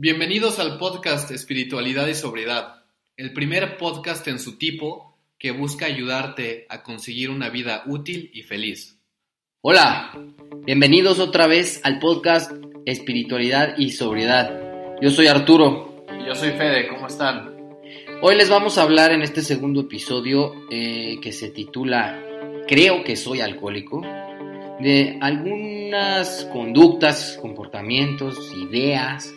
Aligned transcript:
Bienvenidos 0.00 0.60
al 0.60 0.78
podcast 0.78 1.28
Espiritualidad 1.32 2.06
y 2.06 2.14
Sobriedad, 2.14 2.84
el 3.16 3.32
primer 3.32 3.78
podcast 3.78 4.28
en 4.28 4.38
su 4.38 4.56
tipo 4.56 5.18
que 5.40 5.50
busca 5.50 5.86
ayudarte 5.86 6.66
a 6.68 6.84
conseguir 6.84 7.30
una 7.30 7.50
vida 7.50 7.82
útil 7.84 8.30
y 8.32 8.44
feliz. 8.44 8.96
Hola, 9.60 10.12
bienvenidos 10.64 11.18
otra 11.18 11.48
vez 11.48 11.80
al 11.82 11.98
podcast 11.98 12.52
Espiritualidad 12.86 13.76
y 13.76 13.90
Sobriedad. 13.90 14.96
Yo 15.02 15.10
soy 15.10 15.26
Arturo. 15.26 16.06
Y 16.16 16.28
yo 16.28 16.36
soy 16.36 16.50
Fede, 16.50 16.86
¿cómo 16.86 17.08
están? 17.08 17.56
Hoy 18.22 18.36
les 18.36 18.48
vamos 18.48 18.78
a 18.78 18.82
hablar 18.82 19.10
en 19.10 19.22
este 19.22 19.42
segundo 19.42 19.80
episodio 19.80 20.54
eh, 20.70 21.18
que 21.20 21.32
se 21.32 21.48
titula 21.48 22.22
Creo 22.68 23.02
que 23.02 23.16
soy 23.16 23.40
alcohólico, 23.40 24.02
de 24.78 25.18
algunas 25.20 26.48
conductas, 26.52 27.36
comportamientos, 27.42 28.52
ideas, 28.54 29.34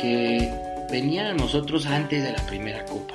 que 0.00 0.50
venían 0.90 1.26
a 1.26 1.34
nosotros 1.34 1.86
antes 1.86 2.22
de 2.22 2.32
la 2.32 2.44
primera 2.46 2.84
copa. 2.84 3.14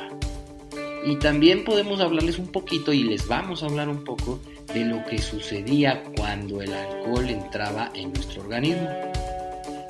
Y 1.06 1.18
también 1.18 1.64
podemos 1.64 2.00
hablarles 2.00 2.40
un 2.40 2.48
poquito 2.48 2.92
y 2.92 3.04
les 3.04 3.28
vamos 3.28 3.62
a 3.62 3.68
hablar 3.68 3.90
un 3.90 4.04
poco 4.04 4.40
de 4.74 4.86
lo 4.86 5.06
que 5.06 5.20
sucedía 5.20 6.04
cuando 6.18 6.62
el 6.62 6.74
alcohol 6.74 7.30
entraba 7.30 7.92
en 7.94 8.12
nuestro 8.12 8.42
organismo. 8.42 8.90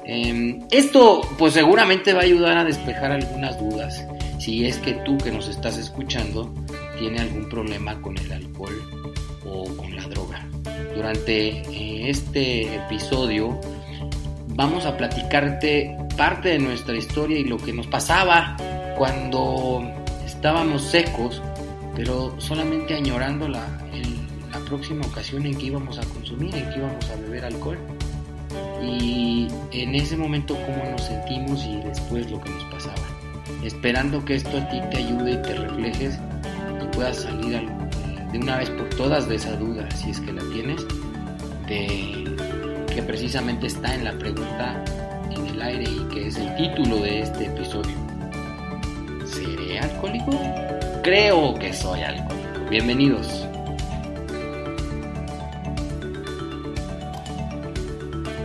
Em, 0.05 0.61
esto 0.69 1.21
pues 1.37 1.53
seguramente 1.53 2.13
va 2.13 2.21
a 2.21 2.25
ayudar 2.25 2.57
a 2.57 2.63
despejar 2.63 3.11
algunas 3.11 3.57
dudas 3.59 4.05
si 4.39 4.65
es 4.65 4.77
que 4.77 4.93
tú 5.05 5.17
que 5.17 5.31
nos 5.31 5.47
estás 5.47 5.77
escuchando 5.77 6.53
tiene 6.99 7.19
algún 7.19 7.49
problema 7.49 7.99
con 8.01 8.15
el 8.17 8.31
alcohol 8.31 8.79
o 9.45 9.63
con 9.75 9.95
la 9.95 10.03
droga. 10.07 10.47
Durante 10.93 11.47
eh, 11.47 12.09
este 12.09 12.75
episodio 12.75 13.59
vamos 14.55 14.85
a 14.85 14.95
platicarte 14.95 15.97
parte 16.17 16.49
de 16.49 16.59
nuestra 16.59 16.95
historia 16.95 17.37
y 17.37 17.43
lo 17.43 17.57
que 17.57 17.73
nos 17.73 17.87
pasaba 17.87 18.55
cuando 18.97 19.83
estábamos 20.25 20.81
secos, 20.83 21.41
pero 21.95 22.33
solamente 22.39 22.95
añorando 22.95 23.47
la, 23.49 23.67
la 24.51 24.59
próxima 24.65 25.05
ocasión 25.05 25.45
en 25.45 25.57
que 25.57 25.65
íbamos 25.65 25.99
a 25.99 26.05
consumir, 26.05 26.55
en 26.55 26.69
que 26.69 26.77
íbamos 26.77 27.09
a 27.09 27.15
beber 27.17 27.45
alcohol. 27.45 27.77
Y 28.81 29.47
en 29.71 29.95
ese 29.95 30.15
momento 30.15 30.55
cómo 30.65 30.89
nos 30.89 31.03
sentimos 31.03 31.65
y 31.65 31.77
después 31.77 32.29
lo 32.31 32.39
que 32.39 32.49
nos 32.49 32.63
pasaba. 32.65 32.95
Esperando 33.63 34.23
que 34.23 34.35
esto 34.35 34.57
a 34.57 34.69
ti 34.69 34.79
te 34.91 34.97
ayude 34.97 35.33
y 35.33 35.41
te 35.41 35.55
reflejes 35.55 36.19
y 36.81 36.95
puedas 36.95 37.17
salir 37.17 37.67
de 38.31 38.39
una 38.39 38.57
vez 38.57 38.69
por 38.69 38.89
todas 38.89 39.27
de 39.27 39.35
esa 39.35 39.55
duda, 39.57 39.89
si 39.91 40.11
es 40.11 40.19
que 40.19 40.33
la 40.33 40.43
tienes, 40.53 40.85
que 42.95 43.03
precisamente 43.03 43.67
está 43.67 43.93
en 43.93 44.05
la 44.05 44.13
pregunta 44.13 44.81
en 45.29 45.45
el 45.47 45.61
aire 45.61 45.83
y 45.83 45.99
que 46.13 46.27
es 46.27 46.37
el 46.37 46.55
título 46.55 46.95
de 46.95 47.23
este 47.23 47.47
episodio. 47.47 47.93
¿Seré 49.25 49.79
alcohólico? 49.79 50.31
Creo 51.03 51.55
que 51.55 51.73
soy 51.73 52.03
alcohólico. 52.03 52.69
Bienvenidos. 52.69 53.27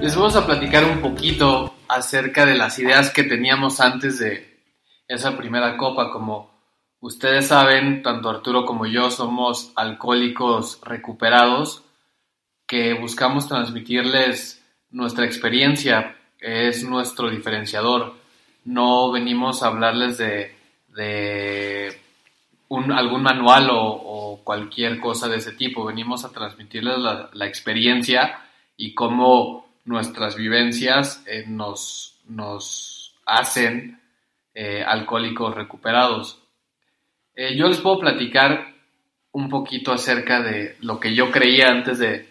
Les 0.01 0.17
vamos 0.17 0.35
a 0.35 0.45
platicar 0.45 0.85
un 0.85 1.01
poquito 1.01 1.73
acerca 1.87 2.45
de 2.45 2.57
las 2.57 2.77
ideas 2.81 3.11
que 3.11 3.23
teníamos 3.23 3.81
antes 3.81 4.19
de 4.19 4.65
esa 5.07 5.37
primera 5.37 5.77
copa. 5.77 6.11
Como 6.11 6.51
ustedes 6.99 7.47
saben, 7.47 8.03
tanto 8.03 8.29
Arturo 8.29 8.65
como 8.65 8.87
yo 8.87 9.13
somos 9.13 9.71
alcohólicos 9.77 10.81
recuperados 10.83 11.85
que 12.71 12.95
buscamos 12.95 13.49
transmitirles 13.49 14.65
nuestra 14.93 15.25
experiencia, 15.25 16.17
es 16.39 16.85
nuestro 16.85 17.29
diferenciador. 17.29 18.15
No 18.65 19.11
venimos 19.11 19.65
a 19.65 19.67
hablarles 19.67 20.19
de, 20.19 20.55
un, 22.69 22.93
algún 22.93 23.25
manual 23.25 23.71
o, 23.73 24.41
cualquier 24.45 25.01
cosa 25.01 25.27
de 25.29 25.39
ese 25.39 25.51
tipo, 25.53 25.85
venimos 25.85 26.25
a 26.25 26.31
transmitirles 26.31 26.97
la, 27.33 27.47
experiencia 27.47 28.39
y 28.77 28.95
cómo 28.95 29.67
nuestras 29.85 30.37
vivencias 30.37 31.25
eh, 31.27 31.45
nos, 31.49 32.21
nos, 32.29 33.17
hacen 33.27 34.01
eh, 34.55 34.85
alcohólicos 34.87 35.57
recuperados. 35.57 36.41
Eh, 37.35 37.57
yo 37.57 37.67
les 37.67 37.79
puedo 37.79 37.99
platicar 37.99 38.75
un 39.33 39.49
poquito 39.49 39.93
acerca 39.93 40.41
de 40.41 40.77
lo 40.81 41.01
que 41.01 41.15
yo 41.15 41.31
creía 41.31 41.69
antes 41.69 41.99
de, 41.99 42.30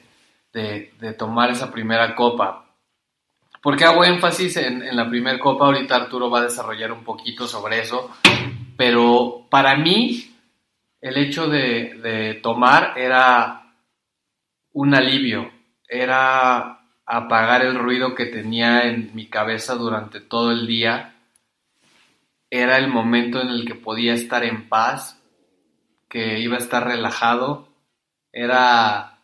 de, 0.54 1.14
tomar 1.18 1.52
esa 1.52 1.72
primera 1.72 2.16
copa. 2.16 2.66
porque 3.62 3.84
hago 3.86 4.04
énfasis 4.04 4.58
en, 4.58 4.96
la 4.96 5.10
primera 5.10 5.40
copa? 5.40 5.66
Ahorita 5.66 5.96
Arturo 5.96 6.30
va 6.30 6.40
a 6.40 6.44
desarrollar 6.44 6.92
un 6.92 7.04
poquito 7.04 7.48
sobre 7.48 7.80
eso, 7.82 8.12
pero 8.78 9.48
para 9.50 9.76
mí 9.76 10.36
el 11.02 11.18
hecho 11.18 11.48
de, 11.48 12.00
de 12.02 12.36
tomar 12.36 12.98
era 12.98 13.74
un 14.74 14.96
alivio, 14.96 15.52
era 15.88 16.80
apagar 17.06 17.64
el 17.64 17.76
ruido 17.76 18.16
que 18.16 18.28
tenía 18.28 18.84
en 18.84 19.12
mi 19.16 19.28
cabeza 19.28 19.76
durante 19.76 20.22
todo 20.22 20.52
el 20.52 20.68
día, 20.68 21.16
era 22.50 22.78
el 22.78 22.88
momento 22.88 23.42
en 23.42 23.50
el 23.50 23.66
que 23.66 23.76
podía 23.76 24.14
estar 24.14 24.44
en 24.44 24.70
paz, 24.70 25.22
que 26.08 26.40
iba 26.40 26.56
a 26.56 26.60
estar 26.60 26.88
relajado, 26.88 27.68
era 28.32 29.19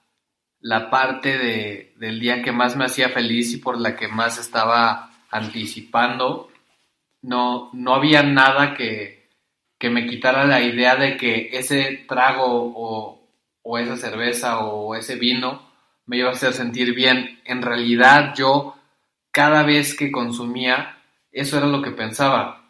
la 0.65 0.89
parte 0.89 1.37
de, 1.37 1.93
del 1.97 2.19
día 2.19 2.41
que 2.41 2.51
más 2.51 2.75
me 2.75 2.85
hacía 2.85 3.09
feliz 3.09 3.53
y 3.53 3.57
por 3.57 3.79
la 3.79 3.95
que 3.95 4.07
más 4.07 4.39
estaba 4.39 5.11
anticipando. 5.29 6.49
No, 7.21 7.69
no 7.71 7.93
había 7.93 8.23
nada 8.23 8.73
que, 8.73 9.29
que 9.77 9.91
me 9.91 10.07
quitara 10.07 10.45
la 10.45 10.63
idea 10.63 10.95
de 10.95 11.17
que 11.17 11.49
ese 11.53 12.05
trago 12.07 12.47
o, 12.47 13.29
o 13.61 13.77
esa 13.77 13.95
cerveza 13.95 14.65
o 14.65 14.95
ese 14.95 15.17
vino 15.17 15.69
me 16.07 16.17
iba 16.17 16.29
a 16.29 16.31
hacer 16.31 16.53
sentir 16.53 16.95
bien. 16.95 17.41
En 17.45 17.61
realidad 17.61 18.33
yo 18.35 18.75
cada 19.29 19.61
vez 19.61 19.95
que 19.95 20.11
consumía, 20.11 20.97
eso 21.31 21.59
era 21.59 21.67
lo 21.67 21.83
que 21.83 21.91
pensaba, 21.91 22.65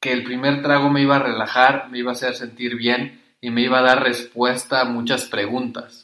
que 0.00 0.12
el 0.12 0.24
primer 0.24 0.62
trago 0.62 0.88
me 0.88 1.02
iba 1.02 1.16
a 1.16 1.22
relajar, 1.22 1.90
me 1.90 1.98
iba 1.98 2.12
a 2.12 2.14
hacer 2.14 2.34
sentir 2.36 2.74
bien 2.74 3.22
y 3.42 3.50
me 3.50 3.60
iba 3.60 3.80
a 3.80 3.82
dar 3.82 4.02
respuesta 4.02 4.80
a 4.80 4.86
muchas 4.86 5.26
preguntas 5.26 6.01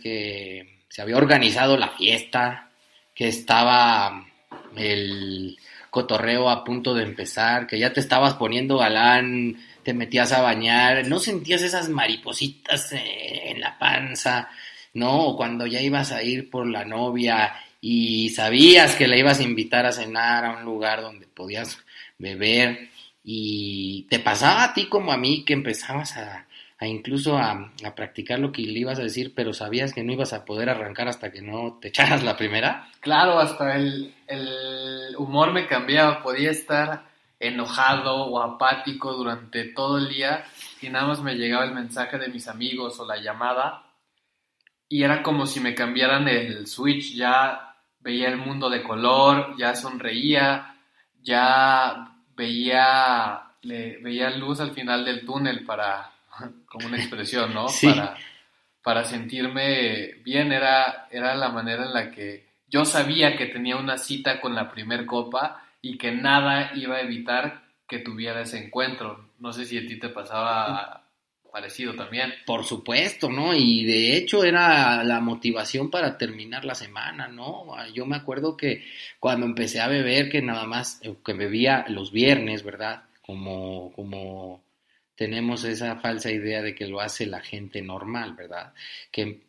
que 0.00 0.80
se 0.88 1.02
había 1.02 1.16
organizado 1.16 1.76
la 1.76 1.88
fiesta, 1.88 2.70
que 3.14 3.28
estaba 3.28 4.26
el 4.76 5.56
cotorreo 5.90 6.48
a 6.48 6.64
punto 6.64 6.94
de 6.94 7.02
empezar, 7.02 7.66
que 7.66 7.78
ya 7.78 7.92
te 7.92 8.00
estabas 8.00 8.34
poniendo 8.34 8.78
galán, 8.78 9.56
te 9.82 9.92
metías 9.92 10.32
a 10.32 10.40
bañar, 10.40 11.06
no 11.06 11.18
sentías 11.18 11.62
esas 11.62 11.88
maripositas 11.88 12.92
en 12.92 13.60
la 13.60 13.78
panza, 13.78 14.48
¿no? 14.94 15.26
O 15.26 15.36
cuando 15.36 15.66
ya 15.66 15.80
ibas 15.80 16.12
a 16.12 16.22
ir 16.22 16.48
por 16.50 16.66
la 16.66 16.84
novia 16.84 17.54
y 17.80 18.30
sabías 18.30 18.94
que 18.94 19.08
la 19.08 19.16
ibas 19.16 19.40
a 19.40 19.42
invitar 19.42 19.84
a 19.84 19.92
cenar 19.92 20.44
a 20.44 20.52
un 20.58 20.64
lugar 20.64 21.02
donde 21.02 21.26
podías 21.26 21.78
beber 22.18 22.88
y 23.24 24.06
te 24.08 24.18
pasaba 24.18 24.64
a 24.64 24.74
ti 24.74 24.86
como 24.86 25.12
a 25.12 25.16
mí 25.16 25.44
que 25.44 25.52
empezabas 25.52 26.16
a, 26.16 26.46
incluso 26.86 27.36
a, 27.38 27.72
practicar 27.94 28.38
lo 28.38 28.52
que 28.52 28.62
le 28.62 28.80
ibas 28.80 28.98
a 28.98 29.02
decir, 29.02 29.34
pero 29.34 29.52
sabías 29.52 29.92
que 29.92 30.02
no 30.02 30.12
ibas 30.12 30.32
a 30.32 30.44
poder 30.44 30.68
arrancar 30.68 31.08
hasta 31.08 31.30
que 31.30 31.42
no 31.42 31.78
te 31.80 31.88
echaras 31.88 32.22
la 32.22 32.36
primera. 32.36 32.88
Claro, 33.00 33.38
hasta 33.38 33.76
el, 33.76 34.14
humor 35.18 35.52
me 35.52 35.66
cambiaba, 35.66 36.22
podía 36.22 36.50
estar 36.50 37.04
enojado 37.38 38.26
o 38.26 38.40
apático 38.40 39.12
durante 39.12 39.64
todo 39.64 39.98
el 39.98 40.08
día 40.08 40.44
y 40.80 40.88
nada 40.88 41.08
más 41.08 41.20
me 41.20 41.34
llegaba 41.34 41.64
el 41.64 41.74
mensaje 41.74 42.18
de 42.18 42.28
mis 42.28 42.46
amigos 42.46 43.00
o 43.00 43.06
la 43.06 43.16
llamada 43.16 43.82
y 44.88 45.02
era 45.02 45.22
como 45.22 45.46
si 45.46 45.58
me 45.58 45.74
cambiaran 45.74 46.28
el 46.28 46.66
switch, 46.66 47.14
ya 47.14 47.76
veía 47.98 48.28
el 48.28 48.36
mundo 48.36 48.68
de 48.68 48.82
color, 48.82 49.56
ya 49.58 49.74
sonreía, 49.74 50.76
ya 51.22 52.14
veía, 52.36 53.42
veía 53.62 54.30
luz 54.30 54.60
al 54.60 54.72
final 54.72 55.04
del 55.04 55.24
túnel 55.24 55.64
para 55.64 56.11
como 56.66 56.86
una 56.86 56.98
expresión, 56.98 57.52
¿no? 57.54 57.66
Para, 57.82 58.16
para 58.82 59.04
sentirme 59.04 60.14
bien, 60.24 60.52
era, 60.52 61.08
era 61.10 61.34
la 61.34 61.48
manera 61.48 61.84
en 61.84 61.92
la 61.92 62.10
que 62.10 62.46
yo 62.68 62.84
sabía 62.84 63.36
que 63.36 63.46
tenía 63.46 63.76
una 63.76 63.98
cita 63.98 64.40
con 64.40 64.54
la 64.54 64.70
primer 64.70 65.04
copa 65.06 65.62
y 65.82 65.98
que 65.98 66.12
nada 66.12 66.72
iba 66.74 66.96
a 66.96 67.02
evitar 67.02 67.62
que 67.86 67.98
tuviera 67.98 68.40
ese 68.40 68.64
encuentro. 68.64 69.28
No 69.38 69.52
sé 69.52 69.66
si 69.66 69.76
a 69.76 69.86
ti 69.86 69.98
te 69.98 70.08
pasaba 70.08 71.02
parecido 71.52 71.94
también. 71.94 72.32
Por 72.46 72.64
supuesto, 72.64 73.28
¿no? 73.28 73.54
Y 73.54 73.84
de 73.84 74.16
hecho 74.16 74.42
era 74.42 75.04
la 75.04 75.20
motivación 75.20 75.90
para 75.90 76.16
terminar 76.16 76.64
la 76.64 76.74
semana, 76.74 77.28
¿no? 77.28 77.66
Yo 77.92 78.06
me 78.06 78.16
acuerdo 78.16 78.56
que 78.56 78.84
cuando 79.20 79.44
empecé 79.44 79.80
a 79.80 79.88
beber, 79.88 80.30
que 80.30 80.40
nada 80.40 80.64
más, 80.64 80.98
eh, 81.02 81.14
que 81.24 81.34
bebía 81.34 81.84
los 81.88 82.10
viernes, 82.10 82.64
¿verdad? 82.64 83.02
Como, 83.20 83.92
como 83.92 84.61
tenemos 85.22 85.62
esa 85.62 85.94
falsa 86.00 86.32
idea 86.32 86.62
de 86.62 86.74
que 86.74 86.88
lo 86.88 87.00
hace 87.00 87.26
la 87.26 87.40
gente 87.40 87.80
normal, 87.80 88.34
¿verdad? 88.34 88.72
Que 89.12 89.42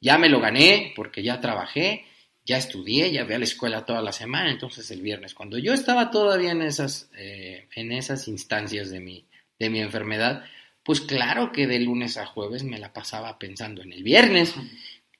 ya 0.00 0.16
me 0.16 0.28
lo 0.28 0.38
gané 0.38 0.92
porque 0.94 1.24
ya 1.24 1.40
trabajé 1.40 2.04
ya 2.46 2.58
estudié, 2.58 3.10
ya 3.10 3.24
fui 3.24 3.34
a 3.34 3.38
la 3.38 3.44
escuela 3.44 3.84
toda 3.84 4.00
la 4.00 4.12
semana, 4.12 4.52
entonces 4.52 4.88
el 4.92 5.02
viernes, 5.02 5.34
cuando 5.34 5.58
yo 5.58 5.74
estaba 5.74 6.12
todavía 6.12 6.52
en 6.52 6.62
esas, 6.62 7.10
eh, 7.18 7.66
en 7.74 7.90
esas 7.90 8.28
instancias 8.28 8.88
de 8.90 9.00
mi, 9.00 9.26
de 9.58 9.68
mi 9.68 9.80
enfermedad, 9.80 10.44
pues 10.84 11.00
claro 11.00 11.50
que 11.50 11.66
de 11.66 11.80
lunes 11.80 12.16
a 12.16 12.26
jueves 12.26 12.62
me 12.62 12.78
la 12.78 12.92
pasaba 12.92 13.40
pensando 13.40 13.82
en 13.82 13.92
el 13.92 14.04
viernes. 14.04 14.54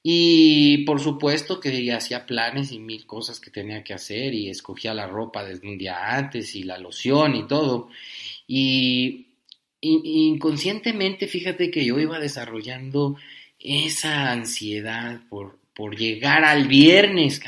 Y 0.04 0.84
por 0.84 1.00
supuesto 1.00 1.58
que 1.58 1.92
hacía 1.92 2.26
planes 2.26 2.70
y 2.70 2.78
mil 2.78 3.06
cosas 3.06 3.40
que 3.40 3.50
tenía 3.50 3.82
que 3.82 3.92
hacer 3.92 4.32
y 4.32 4.48
escogía 4.48 4.94
la 4.94 5.08
ropa 5.08 5.42
desde 5.42 5.66
un 5.66 5.76
día 5.76 6.16
antes 6.16 6.54
y 6.54 6.62
la 6.62 6.78
loción 6.78 7.34
y 7.34 7.48
todo. 7.48 7.88
Y, 8.46 9.26
inconscientemente, 9.86 11.26
fíjate 11.26 11.70
que 11.70 11.84
yo 11.84 11.98
iba 11.98 12.18
desarrollando 12.18 13.16
esa 13.58 14.32
ansiedad 14.32 15.20
por, 15.28 15.58
por 15.74 15.96
llegar 15.96 16.44
al 16.44 16.68
viernes. 16.68 17.40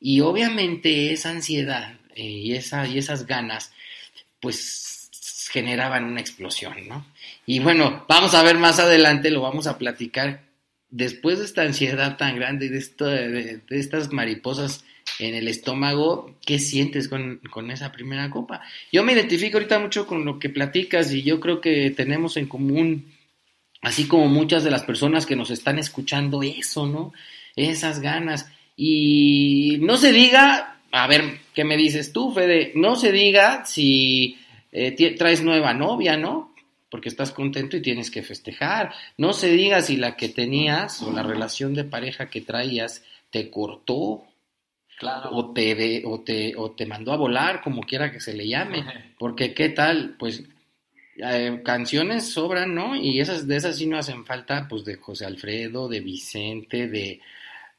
Y 0.00 0.20
obviamente 0.20 1.12
esa 1.12 1.30
ansiedad 1.30 1.98
eh, 2.14 2.24
y, 2.24 2.52
y 2.52 2.98
esas 2.98 3.26
ganas, 3.26 3.72
pues 4.40 4.92
generaban 5.52 6.04
una 6.04 6.20
explosión, 6.20 6.88
¿no? 6.88 7.06
Y 7.44 7.58
bueno, 7.58 8.06
vamos 8.08 8.34
a 8.34 8.42
ver 8.42 8.56
más 8.56 8.78
adelante, 8.78 9.30
lo 9.30 9.42
vamos 9.42 9.66
a 9.66 9.76
platicar. 9.76 10.44
Después 10.88 11.38
de 11.38 11.44
esta 11.44 11.62
ansiedad 11.62 12.16
tan 12.16 12.36
grande 12.36 12.66
y 12.66 12.68
de, 12.70 13.60
estas 13.70 14.12
mariposas 14.12 14.84
en 15.18 15.34
el 15.34 15.48
estómago, 15.48 16.36
¿qué 16.44 16.58
sientes 16.58 17.08
con, 17.08 17.40
con, 17.50 17.70
esa 17.70 17.92
primera 17.92 18.30
copa? 18.30 18.62
Yo 18.90 19.02
me 19.04 19.12
identifico 19.12 19.58
ahorita 19.58 19.78
mucho 19.78 20.06
con 20.06 20.24
lo 20.24 20.38
que 20.38 20.48
platicas 20.48 21.12
y 21.12 21.22
yo 21.22 21.40
creo 21.40 21.60
que 21.60 21.90
tenemos 21.90 22.36
en 22.36 22.46
común, 22.46 23.12
así 23.80 24.06
como 24.06 24.28
muchas 24.28 24.64
de 24.64 24.70
las 24.70 24.82
personas 24.82 25.26
que 25.26 25.36
nos 25.36 25.50
están 25.50 25.78
escuchando, 25.78 26.42
eso, 26.42 26.86
¿no? 26.86 27.12
Esas 27.56 28.00
ganas. 28.00 28.50
Y 28.76 29.78
no 29.80 29.96
se 29.96 30.12
diga, 30.12 30.78
a 30.90 31.06
ver, 31.06 31.40
¿qué 31.54 31.64
me 31.64 31.76
dices 31.76 32.12
tú, 32.12 32.32
Fede? 32.32 32.72
No 32.74 32.96
se 32.96 33.12
diga 33.12 33.64
si 33.64 34.38
eh, 34.72 35.14
traes 35.16 35.42
nueva 35.42 35.74
novia, 35.74 36.16
¿no? 36.16 36.52
porque 36.92 37.08
estás 37.08 37.32
contento 37.32 37.78
y 37.78 37.80
tienes 37.80 38.10
que 38.10 38.22
festejar. 38.22 38.92
No 39.16 39.32
se 39.32 39.50
diga 39.50 39.80
si 39.80 39.96
la 39.96 40.14
que 40.14 40.28
tenías 40.28 41.00
o 41.00 41.10
la 41.10 41.22
relación 41.22 41.72
de 41.72 41.84
pareja 41.84 42.28
que 42.28 42.42
traías 42.42 43.02
te 43.30 43.48
cortó. 43.48 44.24
O 45.32 45.52
te, 45.52 46.02
o, 46.04 46.20
te, 46.20 46.54
o 46.56 46.70
te 46.72 46.86
mandó 46.86 47.12
a 47.12 47.16
volar, 47.16 47.60
como 47.60 47.82
quiera 47.82 48.12
que 48.12 48.20
se 48.20 48.34
le 48.34 48.46
llame. 48.46 48.84
Porque 49.18 49.52
qué 49.52 49.70
tal, 49.70 50.16
pues 50.18 50.44
eh, 51.16 51.60
canciones 51.64 52.32
sobran, 52.32 52.74
¿no? 52.74 52.96
Y 52.96 53.20
esas 53.20 53.46
de 53.46 53.56
esas 53.56 53.76
sí 53.76 53.86
no 53.86 53.98
hacen 53.98 54.24
falta, 54.24 54.66
pues 54.68 54.84
de 54.84 54.96
José 54.96 55.26
Alfredo, 55.26 55.88
de 55.88 56.00
Vicente, 56.00 56.88
de 56.88 57.20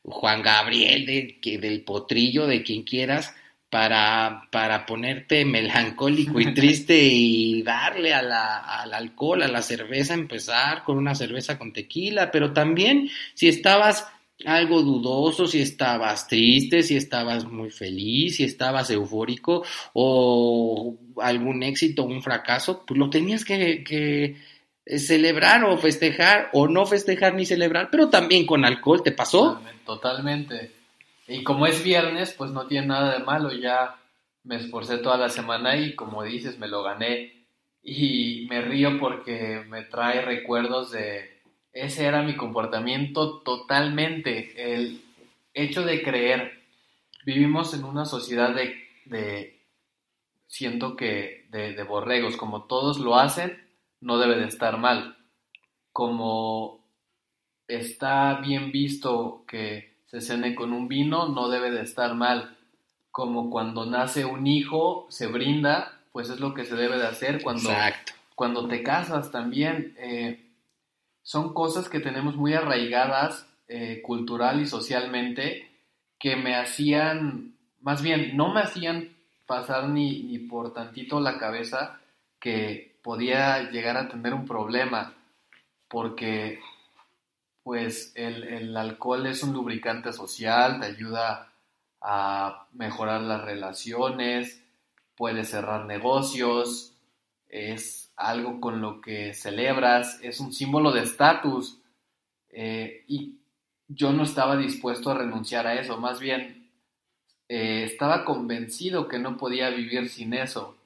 Juan 0.03 0.41
Gabriel, 0.41 1.05
de, 1.05 1.57
del 1.57 1.81
Potrillo, 1.81 2.45
de 2.45 2.61
quien 2.61 2.83
quieras 2.83 3.33
para, 3.69 4.47
para 4.51 4.85
ponerte 4.85 5.45
melancólico 5.45 6.39
y 6.39 6.53
triste 6.53 6.95
y 6.95 7.63
darle 7.63 8.13
a 8.13 8.21
la, 8.21 8.57
al 8.59 8.93
alcohol, 8.93 9.41
a 9.41 9.47
la 9.47 9.63
cerveza, 9.63 10.13
empezar 10.13 10.83
con 10.83 10.97
una 10.97 11.15
cerveza 11.15 11.57
con 11.57 11.73
tequila, 11.73 12.29
pero 12.29 12.53
también 12.53 13.09
si 13.33 13.47
estabas 13.47 14.07
algo 14.45 14.81
dudoso, 14.81 15.47
si 15.47 15.61
estabas 15.61 16.27
triste, 16.27 16.83
si 16.83 16.97
estabas 16.97 17.45
muy 17.45 17.69
feliz, 17.69 18.37
si 18.37 18.43
estabas 18.43 18.89
eufórico 18.89 19.63
o 19.93 20.97
algún 21.17 21.63
éxito, 21.63 22.03
un 22.03 22.21
fracaso, 22.21 22.83
pues 22.85 22.97
lo 22.97 23.09
tenías 23.09 23.45
que, 23.45 23.83
que 23.83 24.37
celebrar 24.97 25.63
o 25.63 25.77
festejar 25.77 26.49
o 26.53 26.67
no 26.67 26.85
festejar 26.85 27.35
ni 27.35 27.45
celebrar, 27.45 27.89
pero 27.91 28.09
también 28.09 28.45
con 28.45 28.65
alcohol, 28.65 29.01
¿te 29.03 29.11
pasó? 29.11 29.61
Totalmente. 29.85 30.71
Y 31.27 31.43
como 31.43 31.65
es 31.65 31.83
viernes, 31.83 32.33
pues 32.37 32.51
no 32.51 32.67
tiene 32.67 32.87
nada 32.87 33.17
de 33.17 33.23
malo, 33.23 33.53
ya 33.53 33.95
me 34.43 34.57
esforcé 34.57 34.97
toda 34.97 35.17
la 35.17 35.29
semana 35.29 35.77
y 35.77 35.95
como 35.95 36.23
dices, 36.23 36.59
me 36.59 36.67
lo 36.67 36.83
gané. 36.83 37.43
Y 37.81 38.45
me 38.49 38.61
río 38.61 38.97
porque 38.99 39.63
me 39.67 39.83
trae 39.83 40.21
recuerdos 40.21 40.91
de 40.91 41.32
ese 41.73 42.05
era 42.05 42.21
mi 42.21 42.35
comportamiento 42.35 43.39
totalmente. 43.39 44.73
El 44.73 45.01
hecho 45.53 45.83
de 45.83 46.03
creer, 46.03 46.63
vivimos 47.25 47.73
en 47.73 47.83
una 47.83 48.05
sociedad 48.05 48.53
de, 48.53 48.75
de 49.05 49.59
siento 50.47 50.95
que 50.95 51.47
de, 51.49 51.73
de 51.73 51.83
borregos, 51.83 52.37
como 52.37 52.63
todos 52.65 52.99
lo 52.99 53.15
hacen, 53.17 53.61
no 54.01 54.19
debe 54.19 54.37
de 54.37 54.47
estar 54.47 54.77
mal. 54.77 55.17
Como 55.91 56.83
está 57.67 58.35
bien 58.35 58.71
visto 58.71 59.43
que 59.47 59.93
se 60.05 60.21
cene 60.21 60.53
con 60.53 60.73
un 60.73 60.87
vino, 60.87 61.27
no 61.27 61.49
debe 61.49 61.71
de 61.71 61.81
estar 61.81 62.13
mal. 62.13 62.55
Como 63.09 63.49
cuando 63.49 63.85
nace 63.85 64.25
un 64.25 64.45
hijo, 64.45 65.07
se 65.09 65.27
brinda, 65.27 65.99
pues 66.11 66.29
es 66.29 66.39
lo 66.39 66.53
que 66.53 66.65
se 66.65 66.75
debe 66.75 66.97
de 66.97 67.07
hacer. 67.07 67.41
Cuando, 67.41 67.69
cuando 68.35 68.67
te 68.67 68.83
casas 68.83 69.31
también, 69.31 69.95
eh, 69.97 70.42
son 71.23 71.53
cosas 71.53 71.89
que 71.89 71.99
tenemos 71.99 72.35
muy 72.35 72.53
arraigadas 72.53 73.47
eh, 73.67 74.01
cultural 74.03 74.61
y 74.61 74.67
socialmente 74.67 75.71
que 76.19 76.35
me 76.35 76.55
hacían, 76.55 77.55
más 77.81 78.01
bien, 78.01 78.37
no 78.37 78.53
me 78.53 78.61
hacían 78.61 79.15
pasar 79.45 79.89
ni, 79.89 80.23
ni 80.23 80.39
por 80.39 80.73
tantito 80.73 81.19
la 81.19 81.37
cabeza 81.37 81.99
que 82.39 82.97
podía 83.01 83.69
llegar 83.71 83.97
a 83.97 84.07
tener 84.07 84.33
un 84.33 84.45
problema, 84.45 85.13
porque 85.87 86.59
pues 87.63 88.11
el, 88.15 88.75
alcohol 88.75 89.25
es 89.25 89.43
un 89.43 89.53
lubricante 89.53 90.11
social, 90.11 90.79
te 90.79 90.87
ayuda 90.87 91.53
a 92.01 92.67
mejorar 92.73 93.21
las 93.21 93.41
relaciones, 93.43 94.61
puede 95.15 95.45
cerrar 95.45 95.85
negocios, 95.85 96.93
es 97.47 98.02
algo 98.15 98.59
con 98.59 98.81
lo 98.81 99.01
que 99.01 99.33
celebras, 99.33 100.19
es 100.21 100.39
un 100.39 100.53
símbolo 100.53 100.91
de 100.91 101.01
estatus 101.01 101.79
eh, 102.49 103.03
y 103.07 103.39
yo 103.87 104.11
no 104.11 104.23
estaba 104.23 104.57
dispuesto 104.57 105.11
a 105.11 105.17
renunciar 105.17 105.67
a 105.67 105.79
eso, 105.79 105.97
más 105.97 106.19
bien 106.19 106.69
eh, 107.49 107.83
estaba 107.83 108.25
convencido 108.25 109.07
que 109.07 109.19
no 109.19 109.37
podía 109.37 109.69
vivir 109.69 110.09
sin 110.09 110.33
eso 110.33 110.77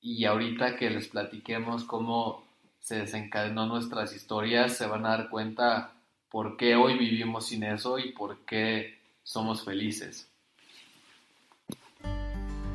y 0.00 0.24
ahorita 0.24 0.76
que 0.76 0.90
les 0.90 1.08
platiquemos 1.08 1.84
cómo 1.84 2.44
se 2.80 2.96
desencadenó 2.96 3.66
nuestras 3.66 4.14
historias, 4.14 4.76
se 4.76 4.86
van 4.86 5.06
a 5.06 5.10
dar 5.10 5.30
cuenta 5.30 5.92
por 6.28 6.56
qué 6.56 6.74
hoy 6.74 6.98
vivimos 6.98 7.46
sin 7.46 7.62
eso 7.62 7.98
y 7.98 8.12
por 8.12 8.44
qué 8.44 8.98
somos 9.22 9.64
felices. 9.64 10.28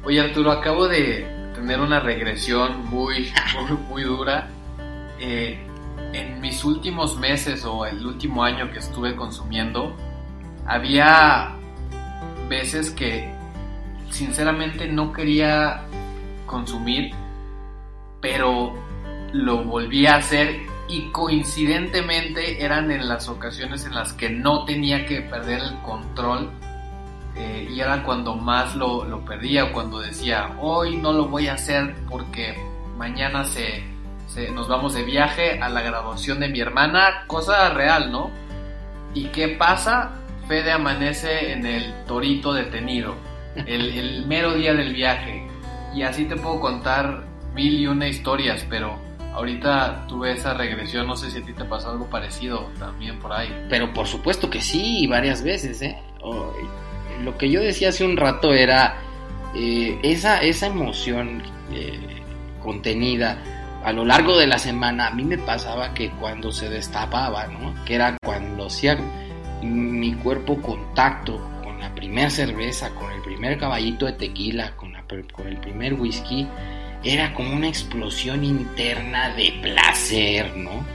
Oye 0.06 0.22
Arturo, 0.22 0.52
acabo 0.52 0.88
de 0.88 1.47
tener 1.58 1.82
una 1.82 2.00
regresión 2.00 2.86
muy, 2.86 3.32
muy, 3.90 4.04
dura. 4.04 4.48
Eh, 5.20 5.60
en 6.14 6.40
mis 6.40 6.64
últimos 6.64 7.18
meses 7.18 7.66
o 7.66 7.86
el 7.86 8.06
último 8.06 8.44
año 8.44 8.72
que 8.72 8.80
estuve 8.80 9.16
consumiendo, 9.16 9.96
había 10.66 11.56
veces 12.48 12.92
que 12.92 13.34
sinceramente 14.10 14.88
no 14.88 15.12
quería 15.12 15.82
consumir, 16.46 17.14
pero 18.22 18.74
lo 19.34 19.64
volví 19.64 20.06
a 20.06 20.16
hacer 20.16 20.62
y 20.88 21.10
coincidentemente 21.12 22.64
eran 22.64 22.92
en 22.92 23.10
las 23.10 23.28
ocasiones 23.28 23.86
en 23.86 23.96
las 23.96 24.14
que 24.14 24.30
no 24.30 24.64
tenía 24.64 25.06
que 25.06 25.22
perder 25.22 25.60
el 25.60 25.76
control 25.82 26.52
eh, 27.38 27.70
y 27.72 27.80
era 27.80 28.04
cuando 28.04 28.36
más 28.36 28.76
lo, 28.76 29.06
lo, 29.06 29.24
perdía 29.24 29.66
o 29.66 29.72
cuando 29.72 30.00
decía 30.00 30.56
hoy 30.60 30.98
no 30.98 31.14
lo 31.14 31.28
voy 31.28 31.48
a 31.48 31.54
hacer 31.54 31.96
porque 32.10 32.58
mañana 32.98 33.44
se, 33.46 33.84
nos 34.54 34.68
vamos 34.68 34.94
de 34.94 35.04
viaje 35.04 35.60
a 35.62 35.70
la 35.70 35.82
graduación 35.82 36.40
de 36.40 36.50
mi 36.50 36.60
hermana, 36.60 37.26
cosa 37.28 37.70
real, 37.70 38.12
¿no? 38.12 38.32
¿Y 39.14 39.26
qué 39.26 39.50
pasa? 39.50 40.12
Fede 40.48 40.72
amanece 40.72 41.52
en 41.52 41.66
el 41.66 41.94
torito 42.06 42.54
detenido, 42.54 43.16
el, 43.56 43.92
el 43.98 44.26
mero 44.26 44.54
día 44.54 44.74
del 44.74 44.94
viaje. 44.94 45.48
Y 45.94 46.04
así 46.04 46.26
te 46.26 46.36
puedo 46.36 46.60
contar 46.60 47.24
mil 47.54 47.80
y 47.80 47.88
una 47.88 48.08
historias, 48.08 48.66
pero 48.70 48.98
ahorita 49.34 50.06
tuve 50.08 50.34
esa 50.34 50.54
regresión, 50.54 51.08
no 51.08 51.16
sé 51.16 51.30
si 51.30 51.40
a 51.40 51.46
ti 51.46 51.54
te 51.54 51.66
pasó 51.66 51.92
algo 51.92 52.10
parecido 52.10 52.70
también 52.80 53.20
por 53.20 53.34
ahí. 53.34 53.66
Pero 53.70 53.94
por 53.94 54.08
supuesto 54.08 54.50
que 54.50 54.62
sí, 54.62 55.06
varias 55.08 55.44
veces, 55.44 55.82
¿eh? 55.82 55.98
Lo 57.24 57.38
que 57.38 57.50
yo 57.50 57.62
decía 57.62 57.90
hace 57.90 58.06
un 58.06 58.18
rato 58.18 58.54
era 58.54 58.98
eh, 59.56 60.00
esa, 60.04 60.42
esa 60.42 60.68
emoción 60.68 61.42
eh, 61.74 62.00
contenida 62.62 63.38
a 63.84 63.94
lo 63.94 64.04
largo 64.04 64.38
de 64.38 64.48
la 64.48 64.60
semana, 64.60 65.08
a 65.08 65.12
mí 65.12 65.24
me 65.24 65.38
pasaba 65.38 65.94
que 65.94 66.10
cuando 66.12 66.52
se 66.52 66.70
destapaba, 66.70 67.48
¿no? 67.48 67.74
Que 67.86 67.96
era 67.96 68.18
cuando 68.24 68.68
hacía 68.68 68.98
mi 69.62 70.14
cuerpo 70.14 70.62
contacto 70.62 71.50
con 71.64 71.80
la 71.80 71.94
primera 71.96 72.30
cerveza, 72.30 72.90
con 72.96 73.12
el 73.12 73.22
primer 73.22 73.58
caballito 73.58 74.06
de 74.06 74.14
tequila, 74.14 74.76
con, 74.76 74.94
con 75.32 75.48
el 75.48 75.58
primer 75.58 75.94
whisky, 75.94 76.48
era 77.04 77.34
como 77.34 77.56
una 77.56 77.70
explosión 77.70 78.44
interna 78.44 79.30
de 79.36 79.58
placer, 79.62 80.56
¿no? 80.58 80.86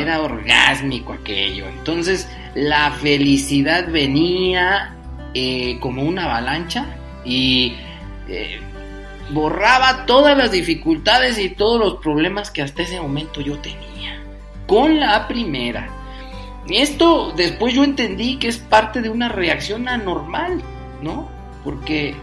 Era 0.00 0.22
orgásmico 0.22 1.12
aquello. 1.12 1.66
Entonces 1.68 2.28
la 2.54 2.92
felicidad 2.92 3.88
venía 3.90 4.93
eh, 5.34 5.78
como 5.80 6.02
una 6.02 6.24
avalancha 6.24 6.96
y 7.24 7.74
eh, 8.28 8.60
borraba 9.30 10.06
todas 10.06 10.36
las 10.36 10.52
dificultades 10.52 11.38
y 11.38 11.50
todos 11.50 11.80
los 11.80 11.94
problemas 11.96 12.50
que 12.50 12.62
hasta 12.62 12.82
ese 12.82 13.00
momento 13.00 13.40
yo 13.40 13.58
tenía. 13.58 14.22
Con 14.66 15.00
la 15.00 15.26
primera. 15.28 15.88
Y 16.66 16.76
esto 16.76 17.32
después 17.36 17.74
yo 17.74 17.84
entendí 17.84 18.36
que 18.38 18.48
es 18.48 18.58
parte 18.58 19.02
de 19.02 19.10
una 19.10 19.28
reacción 19.28 19.88
anormal, 19.88 20.62
¿no? 21.02 21.28
Porque 21.62 22.10
eh, 22.10 22.14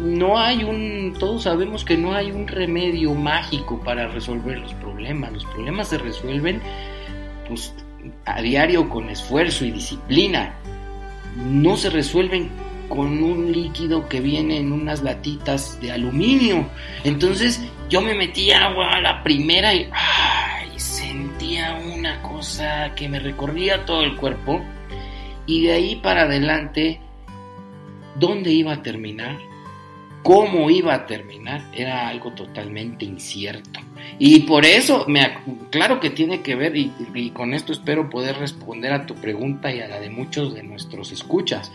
no 0.00 0.38
hay 0.38 0.64
un, 0.64 1.14
todos 1.18 1.44
sabemos 1.44 1.84
que 1.84 1.96
no 1.96 2.14
hay 2.14 2.32
un 2.32 2.48
remedio 2.48 3.14
mágico 3.14 3.80
para 3.80 4.08
resolver 4.08 4.58
los 4.58 4.74
problemas. 4.74 5.32
Los 5.32 5.44
problemas 5.44 5.88
se 5.88 5.98
resuelven 5.98 6.60
pues, 7.46 7.72
a 8.24 8.40
diario 8.40 8.88
con 8.88 9.08
esfuerzo 9.10 9.64
y 9.64 9.70
disciplina. 9.70 10.54
No 11.36 11.76
se 11.76 11.90
resuelven 11.90 12.50
con 12.88 13.22
un 13.22 13.52
líquido 13.52 14.08
que 14.08 14.20
viene 14.20 14.58
en 14.58 14.72
unas 14.72 15.02
latitas 15.02 15.80
de 15.80 15.92
aluminio. 15.92 16.68
Entonces 17.02 17.60
yo 17.88 18.00
me 18.00 18.14
metí 18.14 18.52
agua 18.52 18.92
a 18.92 19.00
la 19.00 19.22
primera 19.22 19.74
y 19.74 19.88
sentía 20.76 21.74
una 21.94 22.22
cosa 22.22 22.94
que 22.94 23.08
me 23.08 23.18
recorría 23.18 23.84
todo 23.84 24.02
el 24.02 24.16
cuerpo. 24.16 24.60
Y 25.46 25.64
de 25.64 25.72
ahí 25.72 25.96
para 25.96 26.22
adelante, 26.22 27.00
¿dónde 28.18 28.50
iba 28.52 28.72
a 28.72 28.82
terminar? 28.82 29.36
¿Cómo 30.24 30.70
iba 30.70 30.94
a 30.94 31.06
terminar? 31.06 31.62
Era 31.74 32.08
algo 32.08 32.32
totalmente 32.32 33.04
incierto. 33.04 33.80
Y 34.18 34.40
por 34.40 34.64
eso, 34.64 35.04
me, 35.06 35.36
claro 35.70 36.00
que 36.00 36.08
tiene 36.08 36.40
que 36.40 36.54
ver, 36.54 36.74
y, 36.74 37.30
con 37.34 37.52
esto 37.52 37.74
espero 37.74 38.08
poder 38.08 38.38
responder 38.38 38.94
a 38.94 39.04
tu 39.04 39.14
pregunta 39.16 39.70
y 39.70 39.82
a 39.82 39.88
la 39.88 40.00
de 40.00 40.08
muchos 40.08 40.54
de 40.54 40.62
nuestros 40.62 41.12
escuchas. 41.12 41.70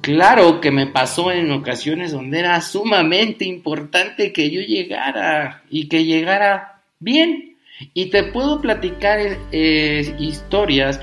Claro 0.00 0.62
que 0.62 0.70
me 0.70 0.86
pasó 0.86 1.30
en 1.30 1.50
ocasiones 1.50 2.12
donde 2.12 2.38
era 2.38 2.58
sumamente 2.62 3.44
importante 3.44 4.32
que 4.32 4.50
yo 4.50 4.62
llegara 4.62 5.64
y 5.68 5.88
que 5.88 6.06
llegara 6.06 6.80
bien. 6.98 7.56
Y 7.92 8.06
te 8.06 8.22
puedo 8.22 8.62
platicar 8.62 9.20
eh, 9.52 10.16
historias 10.18 10.98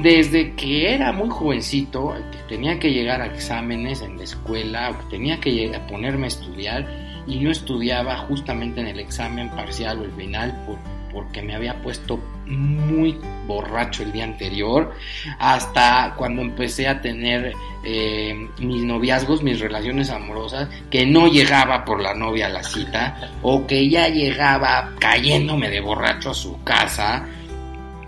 desde 0.00 0.54
que 0.54 0.94
era 0.94 1.12
muy 1.12 1.28
jovencito, 1.28 2.14
que 2.30 2.38
tenía 2.54 2.78
que 2.78 2.92
llegar 2.92 3.20
a 3.20 3.26
exámenes 3.26 4.00
en 4.00 4.16
la 4.16 4.24
escuela 4.24 4.96
que 4.98 5.16
tenía 5.16 5.40
que 5.40 5.52
llegar 5.52 5.86
ponerme 5.86 6.24
a 6.24 6.28
estudiar 6.28 6.86
y 7.26 7.40
no 7.40 7.50
estudiaba 7.50 8.16
justamente 8.16 8.80
en 8.80 8.88
el 8.88 9.00
examen 9.00 9.48
parcial 9.50 10.00
o 10.00 10.04
el 10.04 10.12
final 10.12 10.64
por, 10.66 10.78
porque 11.12 11.42
me 11.42 11.54
había 11.54 11.80
puesto 11.82 12.18
muy 12.46 13.18
borracho 13.46 14.02
el 14.02 14.12
día 14.12 14.24
anterior, 14.24 14.92
hasta 15.38 16.14
cuando 16.16 16.42
empecé 16.42 16.88
a 16.88 17.00
tener 17.00 17.54
eh, 17.84 18.48
mis 18.58 18.82
noviazgos, 18.82 19.42
mis 19.42 19.60
relaciones 19.60 20.10
amorosas, 20.10 20.68
que 20.90 21.06
no 21.06 21.28
llegaba 21.28 21.84
por 21.84 22.00
la 22.00 22.14
novia 22.14 22.46
a 22.46 22.50
la 22.50 22.62
cita, 22.62 23.32
o 23.42 23.66
que 23.66 23.88
ya 23.88 24.08
llegaba 24.08 24.92
cayéndome 24.98 25.70
de 25.70 25.80
borracho 25.80 26.30
a 26.30 26.34
su 26.34 26.62
casa, 26.62 27.26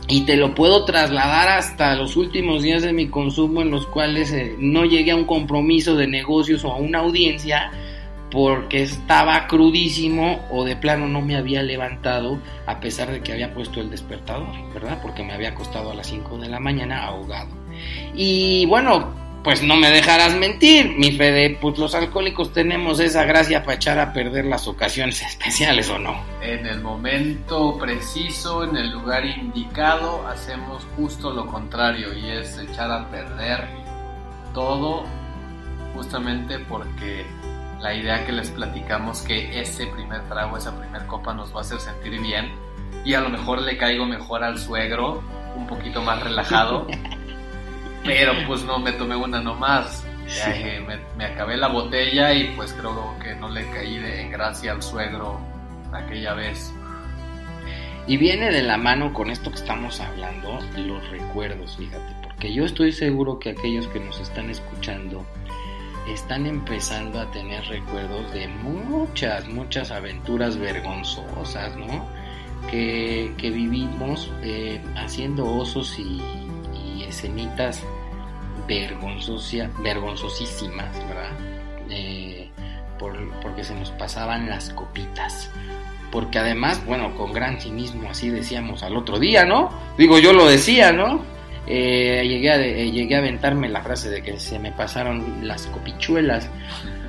y 0.09 0.23
te 0.23 0.37
lo 0.37 0.55
puedo 0.55 0.85
trasladar 0.85 1.49
hasta 1.49 1.95
los 1.95 2.17
últimos 2.17 2.63
días 2.63 2.83
de 2.83 2.93
mi 2.93 3.09
consumo 3.09 3.63
en 3.63 3.71
los 3.71 3.87
cuales 3.87 4.33
eh, 4.33 4.55
no 4.59 4.85
llegué 4.85 5.13
a 5.13 5.17
un 5.17 5.25
compromiso 5.25 5.97
de 5.97 6.07
negocios 6.07 6.65
o 6.65 6.73
a 6.73 6.77
una 6.77 6.99
audiencia 6.99 7.71
porque 8.31 8.83
estaba 8.83 9.47
crudísimo 9.47 10.45
o 10.51 10.65
de 10.65 10.77
plano 10.77 11.07
no 11.07 11.21
me 11.21 11.37
había 11.37 11.63
levantado 11.63 12.39
a 12.67 12.81
pesar 12.81 13.11
de 13.13 13.21
que 13.21 13.33
había 13.33 13.55
puesto 13.55 13.81
el 13.81 13.91
despertador, 13.91 14.49
¿verdad? 14.75 14.99
Porque 15.01 15.23
me 15.23 15.33
había 15.33 15.51
acostado 15.51 15.93
a 15.93 15.95
las 15.95 16.09
5 16.09 16.39
de 16.39 16.49
la 16.49 16.59
mañana 16.59 17.05
ahogado. 17.05 17.51
Y 18.15 18.67
bueno, 18.67 19.24
pues 19.45 19.63
no 19.63 19.77
me 19.77 19.91
dejarás 19.91 20.35
mentir, 20.35 20.97
mi 20.97 21.13
Fede, 21.13 21.59
pues 21.61 21.79
los 21.79 21.95
alcohólicos 21.95 22.55
tenemos 22.55 22.99
esa 22.99 23.25
gracia 23.25 23.63
para 23.63 23.77
echar 23.77 23.99
a 23.99 24.15
perder 24.15 24.47
las 24.47 24.67
ocasiones 24.67 25.21
especiales 25.21 25.91
o 25.91 25.99
no. 25.99 26.17
En 26.41 26.67
el 26.67 26.81
momento 26.81 27.77
preciso, 27.79 28.65
en 28.65 28.77
el 28.79 28.91
lugar 28.91 29.27
indicado, 29.27 30.27
hacemos 30.27 30.87
justo 30.97 31.31
lo 31.31 31.47
contrario 31.47 32.15
y 32.15 32.31
es 32.31 32.59
echar 32.59 32.91
a 32.91 33.11
perder 33.11 33.69
todo 34.55 35.05
justamente 35.95 36.59
porque 36.59 37.27
la 37.81 37.95
idea 37.95 38.25
que 38.25 38.33
les 38.33 38.51
platicamos 38.51 39.21
que 39.21 39.61
ese 39.61 39.87
primer 39.89 40.23
trago, 40.23 40.57
esa 40.57 40.75
primer 40.75 41.07
copa 41.07 41.35
nos 41.35 41.55
va 41.55 41.59
a 41.59 41.61
hacer 41.61 41.81
sentir 41.81 42.19
bien 42.19 42.51
y 43.05 43.13
a 43.13 43.21
lo 43.21 43.29
mejor 43.29 43.61
le 43.61 43.77
caigo 43.77 44.07
mejor 44.07 44.43
al 44.43 44.59
suegro, 44.59 45.23
un 45.55 45.67
poquito 45.67 46.01
más 46.01 46.23
relajado, 46.23 46.87
pero 48.05 48.33
pues 48.47 48.63
no 48.65 48.79
me 48.79 48.93
tomé 48.93 49.17
una 49.17 49.41
nomás. 49.41 50.05
me, 50.87 50.99
me, 51.17 51.25
acabé 51.25 51.57
la 51.57 51.69
botella 51.69 52.33
y 52.33 52.55
pues 52.57 52.73
creo 52.73 53.17
que 53.23 53.35
no 53.35 53.49
le 53.49 53.69
caí 53.71 53.99
de, 53.99 54.23
en 54.23 54.31
gracia 54.31 54.73
al 54.73 54.83
suegro 54.83 55.41
aquella 55.93 56.35
vez. 56.35 56.73
Y 58.07 58.19
viene 58.19 58.51
de 58.51 58.63
la 58.63 58.77
mano 58.77 59.15
con 59.15 59.31
esto 59.31 59.51
que 59.51 59.57
estamos 59.57 60.01
hablando, 60.01 60.59
los 60.77 61.09
recuerdos, 61.11 61.77
fíjate, 61.79 62.15
porque 62.23 62.53
yo 62.53 62.65
estoy 62.67 62.93
seguro 62.93 63.39
que 63.39 63.51
aquellos 63.51 63.87
que 63.89 64.01
nos 64.01 64.21
están 64.21 64.51
escuchando 64.51 65.25
están 66.09 66.47
empezando 66.47 67.19
a 67.19 67.31
tener 67.31 67.65
recuerdos 67.65 68.31
de 68.35 68.47
muchas, 68.49 69.49
muchas 69.49 69.91
aventuras 69.91 70.59
vergonzosas, 70.59 71.77
¿no? 71.77 72.07
Que, 72.71 73.33
vivimos 73.39 74.31
eh, 74.43 74.81
haciendo 74.97 75.47
osos 75.47 75.99
y, 75.99 76.21
escenitas 77.07 77.83
vergonzosísimas, 78.67 81.09
¿verdad? 81.09 81.31
Eh, 81.91 82.51
porque 83.43 83.65
se 83.65 83.75
nos 83.75 83.91
pasaban 83.91 84.49
las 84.49 84.71
copitas. 84.71 85.51
Porque 86.11 86.39
además, 86.39 86.85
bueno, 86.87 87.15
con 87.17 87.33
gran 87.33 87.61
cinismo 87.61 88.11
así 88.11 88.31
decíamos 88.31 88.83
al 88.83 88.97
otro 88.97 89.19
día, 89.19 89.45
¿no? 89.45 89.71
Digo, 89.99 90.19
yo 90.19 90.33
lo 90.33 90.47
decía, 90.47 90.93
¿no? 90.93 91.23
Eh, 91.67 92.25
llegué, 92.29 92.51
a, 92.51 92.61
eh, 92.61 93.15
a 93.15 93.19
aventarme 93.19 93.69
la 93.69 93.83
frase 93.83 94.11
de 94.11 94.23
que 94.23 94.39
se 94.39 94.59
me 94.59 94.71
pasaron 94.71 95.47
las 95.47 95.67
copichuelas 95.67 96.49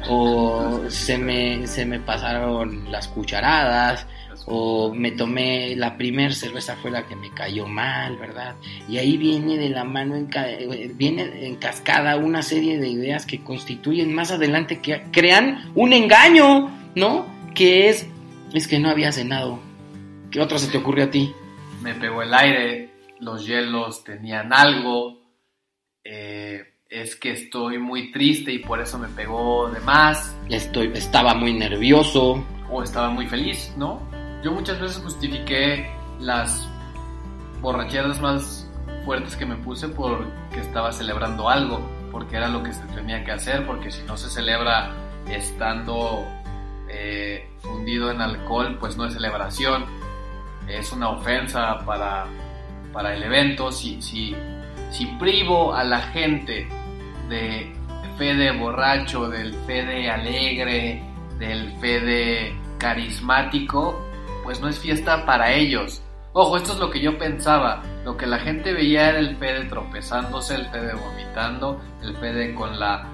o 0.08 0.82
se 0.88 1.18
me, 1.18 1.68
se 1.68 1.86
me 1.86 2.00
pasaron 2.00 2.92
las 2.92 3.08
cucharadas 3.08 4.08
o 4.48 4.94
me 4.94 5.12
tomé 5.12 5.76
la 5.76 5.98
primer 5.98 6.34
cerveza 6.34 6.76
fue 6.76 6.92
la 6.92 7.08
que 7.08 7.16
me 7.16 7.32
cayó 7.32 7.68
mal, 7.68 8.18
¿verdad? 8.18 8.56
Y 8.88 8.98
ahí 8.98 9.18
viene 9.18 9.58
de 9.58 9.70
la 9.70 9.84
mano, 9.84 10.16
en, 10.16 10.30
viene 10.98 11.46
en 11.46 11.56
cascada 11.56 12.18
una 12.18 12.44
serie 12.44 12.80
de 12.80 12.88
ideas 12.88 13.26
que 13.26 13.44
constituyen 13.44 14.14
más 14.14 14.32
adelante, 14.32 14.82
que 14.82 15.04
crean 15.12 15.72
un 15.74 15.94
engaño, 15.94 16.70
¿no? 16.96 17.26
Que 17.56 17.90
es, 17.90 18.08
es 18.54 18.68
que 18.68 18.80
no 18.80 18.90
había 18.90 19.12
cenado. 19.12 19.60
¿Qué 20.30 20.40
otra 20.40 20.60
se 20.60 20.72
te 20.72 20.78
ocurrió 20.78 21.06
a 21.06 21.12
ti? 21.12 21.34
Me 21.82 21.96
pegó 21.96 22.22
el 22.22 22.34
aire, 22.34 22.90
los 23.20 23.48
hielos 23.48 24.04
tenían 24.04 24.54
algo, 24.54 25.22
eh, 26.04 26.76
es 26.88 27.16
que 27.16 27.32
estoy 27.32 27.80
muy 27.80 28.12
triste 28.12 28.52
y 28.52 28.60
por 28.60 28.80
eso 28.80 29.00
me 29.00 29.08
pegó 29.08 29.70
de 29.70 29.80
más. 29.80 30.36
Estoy, 30.50 30.92
estaba 30.94 31.34
muy 31.34 31.54
nervioso. 31.54 32.46
O 32.72 32.82
estaba 32.82 33.10
muy 33.10 33.28
feliz, 33.28 33.74
¿no? 33.78 34.02
Yo 34.46 34.52
muchas 34.52 34.80
veces 34.80 35.02
justifiqué 35.02 35.90
las 36.20 36.70
borracheras 37.62 38.22
más 38.22 38.70
fuertes 39.04 39.36
que 39.36 39.44
me 39.44 39.56
puse 39.56 39.88
porque 39.90 40.30
estaba 40.60 40.92
celebrando 40.92 41.50
algo, 41.50 41.82
porque 42.12 42.36
era 42.36 42.48
lo 42.48 42.62
que 42.62 42.72
se 42.72 42.86
tenía 42.94 43.26
que 43.26 43.32
hacer, 43.32 43.66
porque 43.66 43.90
si 43.90 44.04
no 44.04 44.16
se 44.18 44.30
celebra 44.30 44.92
estando 45.28 46.24
eh, 46.88 47.50
fundido 47.64 48.12
en 48.12 48.22
alcohol, 48.22 48.78
pues 48.80 48.96
no 48.96 49.06
es 49.06 49.14
celebración, 49.14 49.86
es 50.68 50.92
una 50.92 51.10
ofensa 51.10 51.80
para 51.84 52.28
para 52.94 53.16
el 53.16 53.24
evento, 53.24 53.72
si, 53.72 54.00
si, 54.00 54.36
si 54.92 55.08
privo 55.18 55.74
a 55.74 55.84
la 55.84 56.04
gente 56.04 56.68
de 57.30 57.76
fe 58.20 58.36
de 58.36 58.52
borracho, 58.52 59.28
del 59.28 59.56
fe 59.66 59.84
de 59.84 60.08
alegre, 60.08 61.02
del 61.40 61.72
fe 61.80 62.00
de 62.00 62.56
carismático, 62.78 64.05
pues 64.46 64.62
no 64.62 64.70
es 64.70 64.80
fiesta 64.80 65.26
para 65.26 65.52
ellos. 65.52 66.02
Ojo, 66.32 66.56
esto 66.56 66.72
es 66.74 66.80
lo 66.80 66.90
que 66.92 67.02
yo 67.02 67.18
pensaba. 67.18 67.84
Lo 68.06 68.16
que 68.16 68.28
la 68.28 68.40
gente 68.40 68.72
veía 68.72 69.10
era 69.10 69.20
el 69.20 69.36
Fede 69.36 69.66
tropezándose, 69.66 70.56
el 70.56 70.68
Fede 70.68 70.94
vomitando, 70.94 71.82
el 72.02 72.16
Fede 72.16 72.56
con 72.56 72.80
la, 72.80 73.08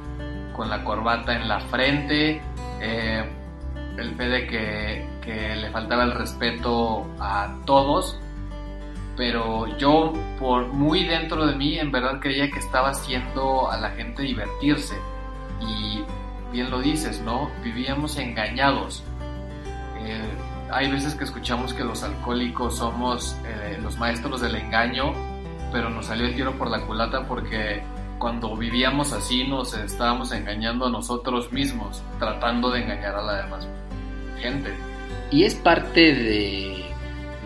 con 0.53 0.69
la 0.69 0.83
corbata 0.83 1.33
en 1.33 1.47
la 1.47 1.59
frente, 1.59 2.41
eh, 2.79 3.25
el 3.97 4.15
Fede 4.15 4.45
que, 4.45 5.07
que 5.21 5.55
le 5.55 5.71
faltaba 5.71 6.03
el 6.03 6.11
respeto 6.11 7.07
a 7.19 7.55
todos 7.65 8.19
pero 9.17 9.67
yo 9.77 10.13
por 10.39 10.67
muy 10.67 11.03
dentro 11.03 11.45
de 11.45 11.55
mí 11.55 11.77
en 11.77 11.91
verdad 11.91 12.19
creía 12.19 12.49
que 12.49 12.59
estaba 12.59 12.89
haciendo 12.89 13.69
a 13.69 13.77
la 13.77 13.91
gente 13.91 14.23
divertirse 14.23 14.95
y 15.59 16.03
bien 16.51 16.71
lo 16.71 16.81
dices, 16.81 17.21
¿no? 17.21 17.51
Vivíamos 17.63 18.17
engañados. 18.17 19.03
Eh, 19.99 20.21
hay 20.71 20.91
veces 20.91 21.15
que 21.15 21.23
escuchamos 21.23 21.73
que 21.73 21.83
los 21.83 22.03
alcohólicos 22.03 22.77
somos 22.77 23.35
eh, 23.45 23.77
los 23.81 23.97
maestros 23.97 24.41
del 24.41 24.55
engaño, 24.55 25.13
pero 25.71 25.89
nos 25.89 26.07
salió 26.07 26.25
el 26.25 26.35
tiro 26.35 26.57
por 26.57 26.69
la 26.69 26.81
culata 26.81 27.27
porque 27.27 27.83
cuando 28.17 28.55
vivíamos 28.55 29.13
así 29.13 29.47
nos 29.47 29.73
estábamos 29.73 30.31
engañando 30.31 30.87
a 30.87 30.89
nosotros 30.89 31.51
mismos, 31.51 32.03
tratando 32.19 32.69
de 32.71 32.83
engañar 32.83 33.15
a 33.15 33.21
la 33.21 33.41
demás 33.43 33.67
gente. 34.41 34.73
Y 35.31 35.43
es 35.43 35.55
parte 35.55 36.13
de, 36.13 36.85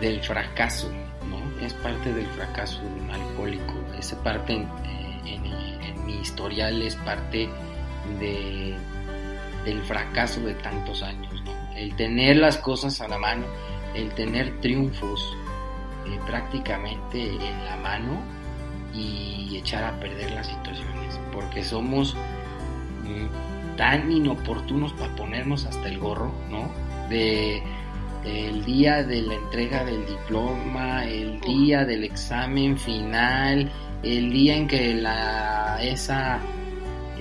del 0.00 0.20
fracaso, 0.20 0.90
¿no? 1.28 1.64
Es 1.64 1.72
parte 1.74 2.12
del 2.12 2.26
fracaso 2.26 2.80
alcohólico. 3.12 3.74
Es 3.98 4.12
parte 4.24 4.54
en, 4.54 4.68
en, 5.26 6.06
mi 6.06 6.20
historial, 6.20 6.82
es 6.82 6.96
parte 6.96 7.48
de, 8.18 8.76
del 9.64 9.82
fracaso 9.82 10.40
de 10.40 10.54
tantos 10.54 11.02
años. 11.02 11.25
El 11.76 11.94
tener 11.96 12.36
las 12.36 12.58
cosas 12.58 13.00
a 13.00 13.08
la 13.08 13.18
mano, 13.18 13.46
el 13.94 14.10
tener 14.14 14.60
triunfos 14.60 15.36
eh, 16.06 16.18
prácticamente 16.26 17.22
en 17.22 17.64
la 17.64 17.76
mano 17.82 18.20
y 18.94 19.56
echar 19.56 19.84
a 19.84 20.00
perder 20.00 20.30
las 20.32 20.46
situaciones, 20.46 21.20
porque 21.32 21.62
somos 21.62 22.14
mm, 23.04 23.76
tan 23.76 24.10
inoportunos 24.10 24.92
para 24.94 25.14
ponernos 25.16 25.66
hasta 25.66 25.88
el 25.88 25.98
gorro, 25.98 26.32
¿no? 26.50 26.70
De 27.08 27.62
el 28.24 28.64
día 28.64 29.04
de 29.04 29.22
la 29.22 29.34
entrega 29.34 29.84
del 29.84 30.04
diploma, 30.06 31.04
el 31.04 31.40
día 31.40 31.84
del 31.84 32.04
examen 32.04 32.76
final, 32.76 33.70
el 34.02 34.30
día 34.32 34.56
en 34.56 34.66
que 34.66 34.94
la 34.94 35.78
esa 35.80 36.40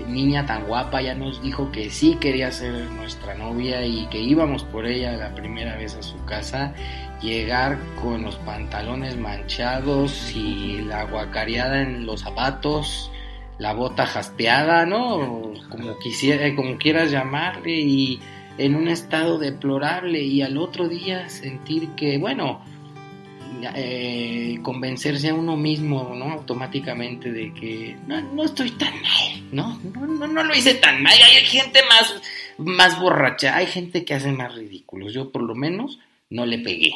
niña 0.07 0.45
tan 0.45 0.65
guapa 0.65 1.01
ya 1.01 1.15
nos 1.15 1.41
dijo 1.41 1.71
que 1.71 1.89
sí 1.89 2.17
quería 2.19 2.51
ser 2.51 2.73
nuestra 2.91 3.35
novia 3.35 3.85
y 3.85 4.07
que 4.07 4.19
íbamos 4.19 4.63
por 4.63 4.85
ella 4.85 5.13
la 5.17 5.33
primera 5.33 5.75
vez 5.75 5.95
a 5.95 6.03
su 6.03 6.23
casa 6.25 6.73
llegar 7.21 7.77
con 8.01 8.23
los 8.23 8.35
pantalones 8.37 9.17
manchados 9.17 10.31
y 10.35 10.81
la 10.81 11.05
guacareada 11.05 11.81
en 11.81 12.05
los 12.05 12.21
zapatos, 12.21 13.11
la 13.57 13.73
bota 13.73 14.05
jaspeada, 14.05 14.85
¿no? 14.85 15.53
Como, 15.69 15.97
quisiera, 15.99 16.53
como 16.55 16.77
quieras 16.77 17.11
llamarle, 17.11 17.79
y 17.79 18.19
en 18.57 18.75
un 18.75 18.87
estado 18.87 19.37
deplorable, 19.37 20.21
y 20.21 20.41
al 20.41 20.57
otro 20.57 20.87
día 20.87 21.29
sentir 21.29 21.89
que, 21.91 22.17
bueno, 22.17 22.61
eh, 23.75 24.59
convencerse 24.61 25.29
a 25.29 25.33
uno 25.33 25.55
mismo, 25.55 26.13
¿no? 26.15 26.31
Automáticamente 26.33 27.31
de 27.31 27.53
que 27.53 27.97
no, 28.07 28.43
estoy 28.43 28.71
tan 28.71 28.93
mal, 29.01 29.51
¿no? 29.51 29.79
No, 29.93 30.27
no, 30.27 30.43
lo 30.43 30.55
hice 30.55 30.75
tan 30.75 31.01
mal. 31.01 31.13
Hay 31.13 31.45
gente 31.45 31.79
más, 31.89 32.21
más 32.57 32.99
borracha, 32.99 33.55
hay 33.55 33.67
gente 33.67 34.05
que 34.05 34.13
hace 34.13 34.31
más 34.31 34.53
ridículos. 34.53 35.13
Yo 35.13 35.31
por 35.31 35.43
lo 35.43 35.55
menos 35.55 35.99
no 36.29 36.45
le 36.45 36.59
pegué. 36.59 36.93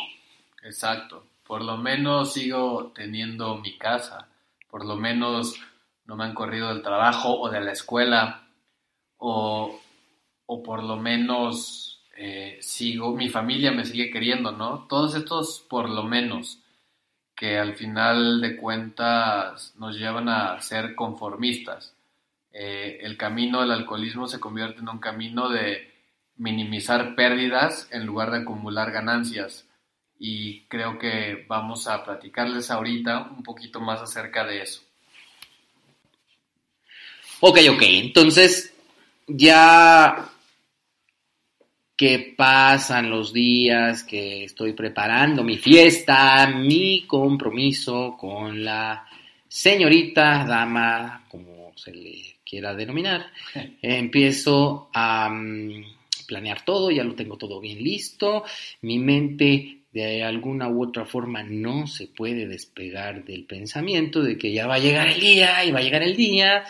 Exacto. 0.64 1.26
Por 1.46 1.64
lo 1.64 1.78
menos 1.78 2.34
sigo 2.34 2.92
teniendo 2.94 3.58
mi 3.58 3.78
casa. 3.78 4.28
Por 4.70 4.86
lo 4.86 4.96
menos 4.96 5.56
no 6.06 6.16
me 6.16 6.26
han 6.26 6.36
corrido 6.36 6.70
del 6.70 6.84
trabajo 6.84 7.40
o 7.40 7.50
de 7.50 7.62
la 7.62 7.72
escuela. 7.72 8.44
O, 9.18 9.80
o 10.46 10.64
por 10.64 10.84
lo 10.84 10.98
menos 10.98 11.89
eh, 12.22 12.58
sigo, 12.60 13.16
mi 13.16 13.30
familia 13.30 13.72
me 13.72 13.86
sigue 13.86 14.12
queriendo, 14.12 14.52
¿no? 14.52 14.86
Todos 14.90 15.16
estos 15.16 15.66
por 15.70 15.90
lo 15.90 16.04
menos 16.04 16.60
que 17.34 17.58
al 17.58 17.76
final 17.76 18.42
de 18.42 18.58
cuentas 18.58 19.74
nos 19.78 19.98
llevan 19.98 20.28
a 20.28 20.60
ser 20.60 20.96
conformistas. 20.96 21.94
Eh, 22.52 23.00
el 23.04 23.16
camino 23.16 23.62
del 23.62 23.72
alcoholismo 23.72 24.28
se 24.28 24.38
convierte 24.38 24.82
en 24.82 24.90
un 24.90 25.00
camino 25.00 25.48
de 25.48 25.94
minimizar 26.36 27.16
pérdidas 27.16 27.88
en 27.90 28.06
lugar 28.06 28.32
de 28.32 28.40
acumular 28.40 28.92
ganancias 28.92 29.66
y 30.20 30.64
creo 30.64 31.00
que 31.00 31.46
vamos 31.48 31.88
a 31.88 32.04
platicarles 32.04 32.70
ahorita 32.70 33.30
un 33.34 33.44
poquito 33.44 33.80
más 33.80 34.02
acerca 34.02 34.44
de 34.44 34.64
eso. 34.64 34.82
Ok, 37.40 37.60
ok, 37.72 37.82
entonces 37.82 38.74
ya 39.26 40.34
que 42.00 42.34
pasan 42.38 43.10
los 43.10 43.34
días, 43.34 44.06
que 44.06 44.46
estoy 44.46 44.72
preparando 44.72 45.44
mi 45.44 45.58
fiesta, 45.58 46.48
mi 46.48 47.04
compromiso 47.06 48.16
con 48.18 48.64
la 48.64 49.06
señorita, 49.46 50.46
dama, 50.46 51.26
como 51.28 51.74
se 51.76 51.92
le 51.92 52.38
quiera 52.46 52.74
denominar, 52.74 53.26
empiezo 53.82 54.90
a 54.94 55.28
mm, 55.30 55.84
planear 56.26 56.64
todo, 56.64 56.90
ya 56.90 57.04
lo 57.04 57.16
tengo 57.16 57.36
todo 57.36 57.60
bien 57.60 57.84
listo, 57.84 58.46
mi 58.82 58.98
mente 58.98 59.80
de 59.92 60.24
alguna 60.24 60.70
u 60.70 60.84
otra 60.84 61.04
forma 61.04 61.44
no 61.44 61.86
se 61.86 62.08
puede 62.08 62.48
despegar 62.48 63.26
del 63.26 63.44
pensamiento 63.44 64.24
de 64.24 64.38
que 64.38 64.54
ya 64.54 64.68
va 64.68 64.76
a 64.76 64.80
llegar 64.80 65.10
el 65.10 65.20
día 65.20 65.66
y 65.66 65.72
va 65.72 65.80
a 65.80 65.84
llegar 65.84 66.04
el 66.04 66.16
día, 66.16 66.64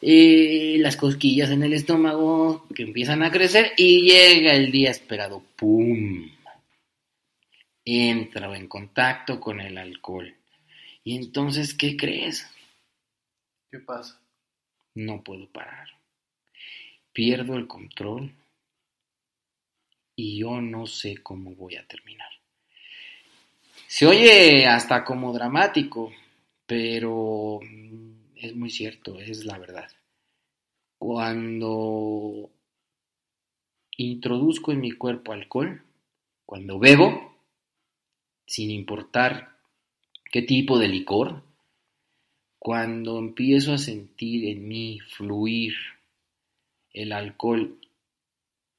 eh, 0.00 0.76
las 0.78 0.96
cosquillas 0.96 1.50
en 1.50 1.62
el 1.62 1.72
estómago 1.72 2.66
que 2.74 2.84
empiezan 2.84 3.22
a 3.22 3.30
crecer 3.30 3.72
y 3.76 4.02
llega 4.02 4.54
el 4.54 4.70
día 4.70 4.90
esperado, 4.90 5.42
¡pum! 5.56 6.30
Entro 7.84 8.54
en 8.54 8.68
contacto 8.68 9.40
con 9.40 9.60
el 9.60 9.78
alcohol. 9.78 10.34
Y 11.02 11.16
entonces, 11.16 11.74
¿qué 11.74 11.96
crees? 11.96 12.46
¿Qué 13.70 13.78
pasa? 13.80 14.20
No 14.94 15.22
puedo 15.22 15.48
parar. 15.48 15.88
Pierdo 17.12 17.56
el 17.56 17.66
control 17.66 18.32
y 20.14 20.38
yo 20.38 20.60
no 20.60 20.86
sé 20.86 21.18
cómo 21.22 21.54
voy 21.54 21.76
a 21.76 21.86
terminar. 21.86 22.28
Se 23.86 24.06
oye 24.06 24.66
hasta 24.66 25.02
como 25.02 25.32
dramático, 25.32 26.12
pero 26.66 27.60
es 28.40 28.54
muy 28.54 28.70
cierto, 28.70 29.18
es 29.18 29.44
la 29.44 29.58
verdad. 29.58 29.90
Cuando 30.98 32.50
introduzco 33.96 34.72
en 34.72 34.80
mi 34.80 34.92
cuerpo 34.92 35.32
alcohol, 35.32 35.82
cuando 36.46 36.78
bebo, 36.78 37.36
sin 38.46 38.70
importar 38.70 39.58
qué 40.30 40.42
tipo 40.42 40.78
de 40.78 40.88
licor, 40.88 41.42
cuando 42.58 43.18
empiezo 43.18 43.72
a 43.74 43.78
sentir 43.78 44.48
en 44.48 44.66
mí 44.66 44.98
fluir 45.00 45.74
el 46.92 47.12
alcohol 47.12 47.78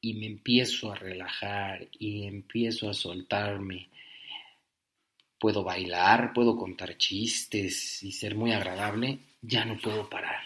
y 0.02 0.14
me 0.16 0.26
empiezo 0.26 0.92
a 0.92 0.96
relajar 0.96 1.88
y 2.00 2.24
empiezo 2.24 2.90
a 2.90 2.94
soltarme 2.94 3.90
puedo 5.40 5.64
bailar, 5.64 6.34
puedo 6.34 6.58
contar 6.58 6.98
chistes 6.98 8.04
y 8.04 8.12
ser 8.12 8.36
muy 8.36 8.52
agradable, 8.52 9.20
ya 9.42 9.66
no 9.66 9.78
puedo 9.78 10.10
parar. 10.10 10.44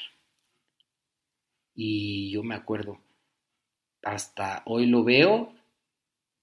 Y 1.76 2.32
yo 2.32 2.44
me 2.44 2.56
acuerdo, 2.56 3.00
hasta 4.04 4.62
hoy 4.66 4.86
lo 4.86 5.04
veo, 5.04 5.54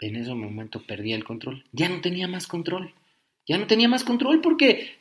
en 0.01 0.17
ese 0.17 0.35
momento 0.35 0.83
perdí 0.87 1.13
el 1.13 1.25
control. 1.25 1.65
Ya 1.73 1.89
no 1.89 2.01
tenía 2.01 2.27
más 2.27 2.47
control. 2.47 2.95
Ya 3.47 3.59
no 3.59 3.67
tenía 3.67 3.89
más 3.89 4.05
control 4.05 4.41
porque 4.41 4.71
eh, 4.71 4.99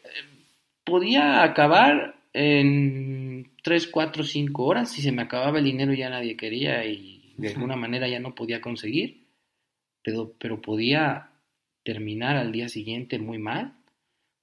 podía 0.84 1.44
acabar 1.44 2.16
en 2.34 3.52
3, 3.64 3.88
4, 3.88 4.24
5 4.24 4.66
horas. 4.66 4.92
Si 4.92 5.02
se 5.02 5.12
me 5.12 5.22
acababa 5.22 5.60
el 5.60 5.66
dinero 5.66 5.94
ya 5.94 6.10
nadie 6.10 6.38
quería 6.38 6.86
y 6.86 7.34
de 7.38 7.50
alguna 7.50 7.76
manera 7.76 8.08
ya 8.08 8.20
no 8.20 8.36
podía 8.36 8.62
conseguir. 8.62 9.28
Pero, 10.04 10.34
pero 10.40 10.62
podía 10.62 11.32
terminar 11.84 12.38
al 12.38 12.52
día 12.52 12.70
siguiente 12.70 13.20
muy 13.20 13.38
mal, 13.38 13.74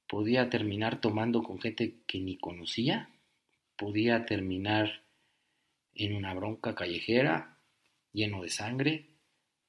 podía 0.08 0.48
terminar 0.50 1.00
tomando 1.00 1.42
con 1.42 1.60
gente 1.60 1.94
que 2.06 2.18
ni 2.20 2.36
conocía, 2.36 3.10
podía 3.76 4.24
terminar 4.24 5.02
en 5.94 6.14
una 6.14 6.34
bronca 6.34 6.74
callejera, 6.74 7.58
lleno 8.12 8.42
de 8.42 8.50
sangre, 8.50 9.06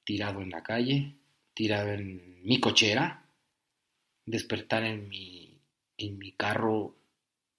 tirado 0.03 0.41
en 0.41 0.49
la 0.49 0.63
calle, 0.63 1.15
tirado 1.53 1.89
en 1.89 2.43
mi 2.43 2.59
cochera, 2.59 3.25
despertar 4.25 4.83
en 4.83 5.09
mi, 5.09 5.59
en 5.97 6.17
mi 6.17 6.31
carro 6.33 6.95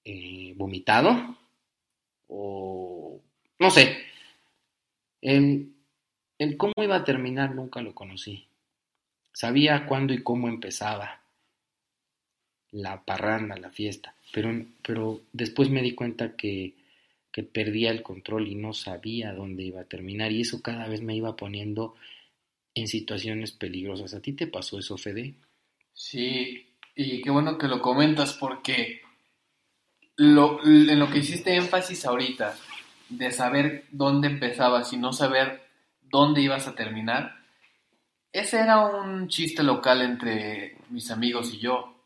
eh, 0.05 0.55
vomitado, 0.57 1.37
o 2.29 3.21
no 3.59 3.71
sé, 3.71 3.99
el, 5.21 5.75
el 6.39 6.57
cómo 6.57 6.75
iba 6.77 6.97
a 6.97 7.05
terminar 7.05 7.55
nunca 7.55 7.81
lo 7.81 7.95
conocí. 7.95 8.47
Sabía 9.33 9.87
cuándo 9.87 10.13
y 10.13 10.23
cómo 10.23 10.49
empezaba 10.49 11.23
la 12.73 13.05
parranda, 13.05 13.57
la 13.57 13.71
fiesta, 13.71 14.15
pero, 14.33 14.51
pero 14.83 15.23
después 15.33 15.71
me 15.71 15.83
di 15.83 15.95
cuenta 15.95 16.37
que, 16.37 16.75
que 17.33 17.43
perdía 17.43 17.91
el 17.91 18.03
control 18.03 18.49
y 18.49 18.55
no 18.55 18.73
sabía 18.73 19.33
dónde 19.33 19.65
iba 19.65 19.81
a 19.81 19.89
terminar 19.89 20.33
y 20.33 20.43
eso 20.43 20.63
cada 20.63 20.89
vez 20.89 21.03
me 21.03 21.17
iba 21.17 21.37
poniendo 21.37 21.95
en 22.75 22.89
situaciones 22.89 23.53
peligrosas. 23.53 24.15
¿A 24.15 24.21
ti 24.21 24.33
te 24.33 24.47
pasó 24.47 24.79
eso, 24.79 24.97
Fede? 24.97 25.35
Sí, 25.93 26.67
y 26.95 27.21
qué 27.23 27.31
bueno 27.31 27.59
que 27.59 27.69
lo 27.69 27.81
comentas 27.81 28.35
porque 28.35 29.01
lo, 30.17 30.65
en 30.65 30.99
lo 30.99 31.11
que 31.11 31.19
hiciste 31.19 31.55
énfasis 31.55 32.05
ahorita, 32.05 32.55
de 33.09 33.31
saber 33.31 33.87
dónde 33.91 34.29
empezabas 34.29 34.93
y 34.93 34.97
no 34.97 35.13
saber 35.13 35.63
dónde 36.03 36.43
ibas 36.43 36.67
a 36.67 36.75
terminar, 36.75 37.37
ese 38.33 38.61
era 38.61 38.85
un 38.87 39.29
chiste 39.29 39.63
local 39.63 40.03
entre 40.03 40.77
mis 40.91 41.11
amigos 41.11 41.55
y 41.55 41.59
yo. 41.59 41.98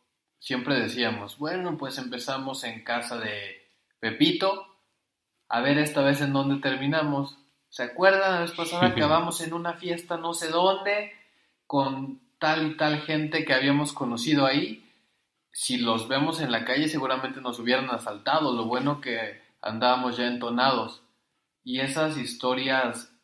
Siempre 0.43 0.81
decíamos, 0.81 1.39
bueno, 1.39 1.79
pues 1.79 1.99
empezamos 1.99 2.65
en 2.65 2.83
casa 2.83 3.17
de 3.17 3.65
Pepito 4.01 4.67
a 5.49 5.61
ver 5.61 5.79
esta 5.79 6.03
vez 6.03 6.21
en 6.21 6.33
dónde 6.33 6.61
terminamos. 6.61 7.39
¿Se 7.69 7.85
acuerdan? 7.85 8.33
La 8.33 8.41
vez 8.41 8.51
pasada 8.51 8.89
acabamos 8.89 9.41
en 9.41 9.53
una 9.53 9.75
fiesta 9.75 10.17
no 10.17 10.35
sé 10.35 10.49
dónde, 10.49 11.13
con 11.69 12.21
tal 12.41 12.73
y 12.73 12.77
tal 12.77 13.03
gente 13.03 13.45
que 13.45 13.55
habíamos 13.55 13.93
conocido 13.93 14.45
ahí. 14.45 14.85
Si 15.53 15.77
los 15.77 16.09
vemos 16.09 16.41
en 16.41 16.51
la 16.51 16.65
calle 16.65 16.89
seguramente 16.89 17.41
nos 17.41 17.61
hubieran 17.61 17.89
asaltado. 17.91 18.53
Lo 18.53 18.65
bueno 18.65 19.01
que 19.01 19.41
andábamos 19.61 20.17
ya 20.17 20.27
entonados. 20.27 21.05
Y 21.63 21.79
esas 21.79 22.17
historias 22.19 23.15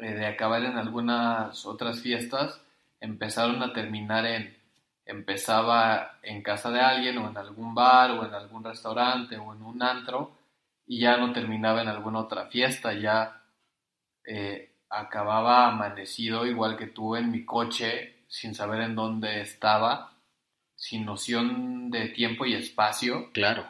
eh, 0.00 0.12
de 0.12 0.26
acabar 0.26 0.62
en 0.64 0.76
algunas 0.76 1.64
otras 1.64 2.02
fiestas 2.02 2.60
empezaron 3.00 3.62
a 3.62 3.72
terminar 3.72 4.26
en 4.26 4.57
empezaba 5.08 6.18
en 6.22 6.42
casa 6.42 6.70
de 6.70 6.80
alguien 6.80 7.16
o 7.18 7.30
en 7.30 7.36
algún 7.36 7.74
bar 7.74 8.10
o 8.12 8.26
en 8.26 8.34
algún 8.34 8.62
restaurante 8.62 9.38
o 9.38 9.54
en 9.54 9.62
un 9.62 9.82
antro 9.82 10.32
y 10.86 11.00
ya 11.00 11.16
no 11.16 11.32
terminaba 11.32 11.80
en 11.82 11.88
alguna 11.88 12.20
otra 12.20 12.46
fiesta, 12.46 12.92
ya 12.92 13.42
eh, 14.24 14.70
acababa 14.90 15.66
amanecido 15.66 16.46
igual 16.46 16.76
que 16.76 16.86
tú 16.86 17.16
en 17.16 17.30
mi 17.30 17.44
coche 17.44 18.24
sin 18.28 18.54
saber 18.54 18.82
en 18.82 18.94
dónde 18.94 19.40
estaba, 19.40 20.12
sin 20.76 21.06
noción 21.06 21.90
de 21.90 22.08
tiempo 22.08 22.44
y 22.44 22.54
espacio. 22.54 23.30
Claro. 23.32 23.64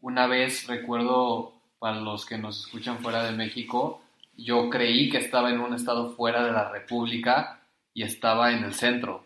Una 0.00 0.26
vez 0.26 0.66
recuerdo, 0.66 1.54
para 1.78 1.96
los 1.96 2.26
que 2.26 2.36
nos 2.36 2.60
escuchan 2.60 2.98
fuera 2.98 3.24
de 3.24 3.32
México, 3.32 4.02
yo 4.36 4.68
creí 4.68 5.08
que 5.08 5.18
estaba 5.18 5.50
en 5.50 5.60
un 5.60 5.74
estado 5.74 6.12
fuera 6.12 6.44
de 6.44 6.52
la 6.52 6.70
República 6.70 7.60
y 7.94 8.02
estaba 8.02 8.52
en 8.52 8.64
el 8.64 8.74
centro. 8.74 9.23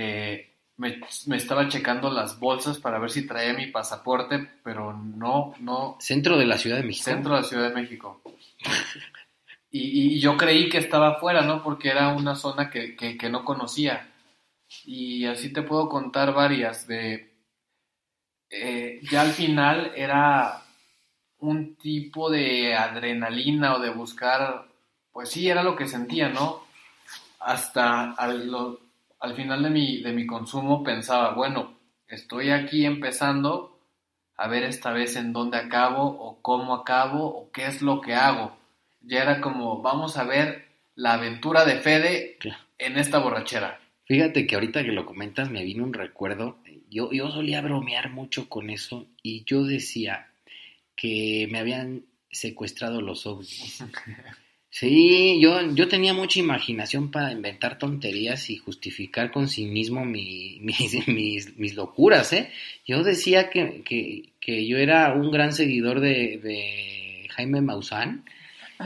Eh, 0.00 0.54
me, 0.76 1.00
estaba 1.36 1.68
checando 1.68 2.08
las 2.08 2.38
bolsas 2.38 2.78
para 2.78 3.00
ver 3.00 3.10
si 3.10 3.26
traía 3.26 3.52
mi 3.52 3.66
pasaporte, 3.66 4.48
pero 4.62 4.92
no, 4.92 5.54
no. 5.58 5.96
Centro 5.98 6.38
de 6.38 6.46
la 6.46 6.56
Ciudad 6.56 6.76
de 6.76 6.84
México. 6.84 7.04
Centro 7.04 7.34
de 7.34 7.40
la 7.40 7.46
Ciudad 7.48 7.68
de 7.68 7.74
México. 7.74 8.22
y, 9.72 10.20
yo 10.20 10.36
creí 10.36 10.68
que 10.68 10.78
estaba 10.78 11.18
fuera, 11.18 11.42
¿no? 11.42 11.64
Porque 11.64 11.88
era 11.88 12.10
una 12.10 12.36
zona 12.36 12.70
que, 12.70 12.94
que, 12.94 13.28
no 13.28 13.44
conocía. 13.44 14.08
Y 14.84 15.24
así 15.24 15.52
te 15.52 15.62
puedo 15.62 15.88
contar 15.88 16.32
varias 16.32 16.86
de... 16.86 17.34
Eh, 18.48 19.00
ya 19.10 19.22
al 19.22 19.32
final 19.32 19.92
era 19.96 20.62
un 21.38 21.74
tipo 21.74 22.30
de 22.30 22.76
adrenalina 22.76 23.74
o 23.74 23.80
de 23.80 23.90
buscar, 23.90 24.68
pues 25.10 25.30
sí, 25.30 25.48
era 25.48 25.64
lo 25.64 25.74
que 25.74 25.88
sentía, 25.88 26.28
¿no? 26.28 26.62
Hasta 27.40 28.12
al, 28.12 28.48
al 29.20 29.34
final 29.34 29.62
de 29.62 29.70
mi, 29.70 30.02
de 30.02 30.12
mi 30.12 30.26
consumo 30.26 30.82
pensaba, 30.82 31.34
bueno, 31.34 31.78
estoy 32.06 32.50
aquí 32.50 32.84
empezando 32.84 33.80
a 34.36 34.48
ver 34.48 34.62
esta 34.62 34.92
vez 34.92 35.16
en 35.16 35.32
dónde 35.32 35.58
acabo 35.58 36.04
o 36.04 36.40
cómo 36.40 36.74
acabo 36.74 37.26
o 37.26 37.50
qué 37.50 37.66
es 37.66 37.82
lo 37.82 38.00
que 38.00 38.14
hago. 38.14 38.56
Ya 39.00 39.22
era 39.22 39.40
como, 39.40 39.82
vamos 39.82 40.16
a 40.16 40.24
ver 40.24 40.68
la 40.94 41.14
aventura 41.14 41.64
de 41.64 41.78
Fede 41.78 42.38
en 42.78 42.98
esta 42.98 43.18
borrachera. 43.18 43.80
Fíjate 44.04 44.46
que 44.46 44.54
ahorita 44.54 44.82
que 44.82 44.92
lo 44.92 45.04
comentas 45.04 45.50
me 45.50 45.64
vino 45.64 45.84
un 45.84 45.92
recuerdo. 45.92 46.58
Yo, 46.88 47.12
yo 47.12 47.30
solía 47.30 47.60
bromear 47.60 48.10
mucho 48.10 48.48
con 48.48 48.70
eso 48.70 49.06
y 49.22 49.44
yo 49.44 49.64
decía 49.64 50.28
que 50.96 51.46
me 51.50 51.58
habían 51.58 52.04
secuestrado 52.30 53.00
los 53.00 53.26
ovnis. 53.26 53.84
Sí, 54.70 55.40
yo, 55.40 55.74
yo 55.74 55.88
tenía 55.88 56.12
mucha 56.12 56.40
imaginación 56.40 57.10
para 57.10 57.32
inventar 57.32 57.78
tonterías 57.78 58.50
y 58.50 58.58
justificar 58.58 59.30
con 59.32 59.48
sí 59.48 59.64
mismo 59.64 60.04
mi, 60.04 60.58
mis, 60.62 61.56
mis, 61.56 61.74
locuras, 61.74 62.32
¿eh? 62.32 62.50
Yo 62.86 63.02
decía 63.02 63.50
que, 63.50 63.82
que, 63.84 64.66
yo 64.66 64.78
era 64.78 65.12
un 65.14 65.30
gran 65.30 65.52
seguidor 65.52 66.00
de, 66.00 66.38
de 66.38 67.28
Jaime 67.30 67.60
Maussan 67.60 68.24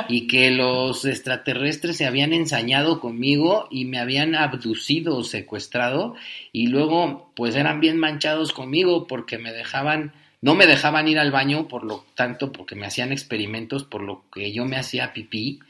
y 0.08 0.26
que 0.26 0.50
los 0.50 1.04
extraterrestres 1.04 1.96
se 1.96 2.06
habían 2.06 2.32
ensañado 2.32 3.00
conmigo 3.00 3.68
y 3.70 3.84
me 3.84 3.98
habían 3.98 4.34
abducido 4.34 5.16
o 5.16 5.24
secuestrado 5.24 6.14
y 6.50 6.68
luego 6.68 7.30
pues 7.34 7.54
eran 7.54 7.80
bien 7.80 7.98
manchados 7.98 8.52
conmigo 8.52 9.06
porque 9.06 9.38
me 9.38 9.52
dejaban 9.52 10.12
no 10.40 10.54
me 10.54 10.66
dejaban 10.66 11.08
ir 11.08 11.18
al 11.18 11.30
baño 11.30 11.68
por 11.68 11.84
lo 11.84 12.04
tanto 12.14 12.52
porque 12.52 12.74
me 12.74 12.86
hacían 12.86 13.12
experimentos 13.12 13.84
por 13.84 14.02
lo 14.02 14.24
que 14.32 14.52
yo 14.52 14.64
me 14.64 14.76
hacía 14.76 15.12
pipí 15.12 15.60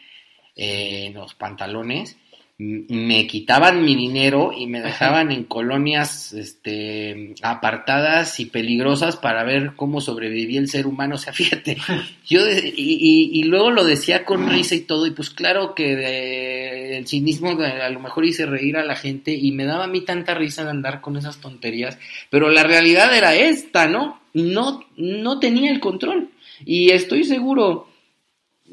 eh, 0.57 1.11
los 1.15 1.35
pantalones, 1.35 2.17
me 2.59 3.27
quitaban 3.27 3.85
mi 3.85 3.97
dinero 3.97 4.53
y 4.57 4.67
me 4.67 4.81
dejaban 4.81 5.33
en 5.33 5.45
colonias 5.45 6.33
este, 6.33 7.35
apartadas 7.43 8.39
y 8.39 8.47
peligrosas 8.47 9.17
para 9.17 9.43
ver 9.43 9.73
cómo 9.75 10.01
sobrevivía 10.01 10.61
el 10.61 10.69
ser 10.69 10.87
humano. 10.87 11.17
O 11.17 11.19
sea, 11.19 11.33
fíjate, 11.33 11.79
yo 12.27 12.41
y, 12.49 13.43
luego 13.45 13.71
lo 13.71 13.85
decía 13.85 14.25
con 14.25 14.49
risa 14.49 14.75
y 14.75 14.81
todo, 14.81 15.07
y 15.07 15.11
pues 15.11 15.31
claro 15.31 15.75
que 15.75 16.97
el 16.97 17.07
cinismo 17.09 17.51
a 17.51 17.91
lo 17.91 18.01
mejor 18.01 18.25
hice 18.25 18.47
reír 18.47 18.77
a 18.77 18.85
la 18.85 18.95
gente 18.95 19.33
y 19.33 19.51
me 19.53 19.65
daba 19.65 19.85
a 19.85 19.89
mí 19.89 20.03
tanta 20.03 20.35
risa 20.35 20.63
de 20.63 20.71
andar 20.71 21.01
con 21.01 21.17
esas 21.17 21.41
tonterías, 21.41 21.99
pero 22.31 22.49
la 22.49 22.63
realidad 22.63 23.17
era 23.17 23.35
esta, 23.35 23.89
¿no? 23.89 24.21
No, 24.35 24.85
no 24.97 25.41
tenía 25.41 25.73
el 25.73 25.81
control. 25.81 26.31
Y 26.65 26.91
estoy 26.91 27.25
seguro 27.25 27.89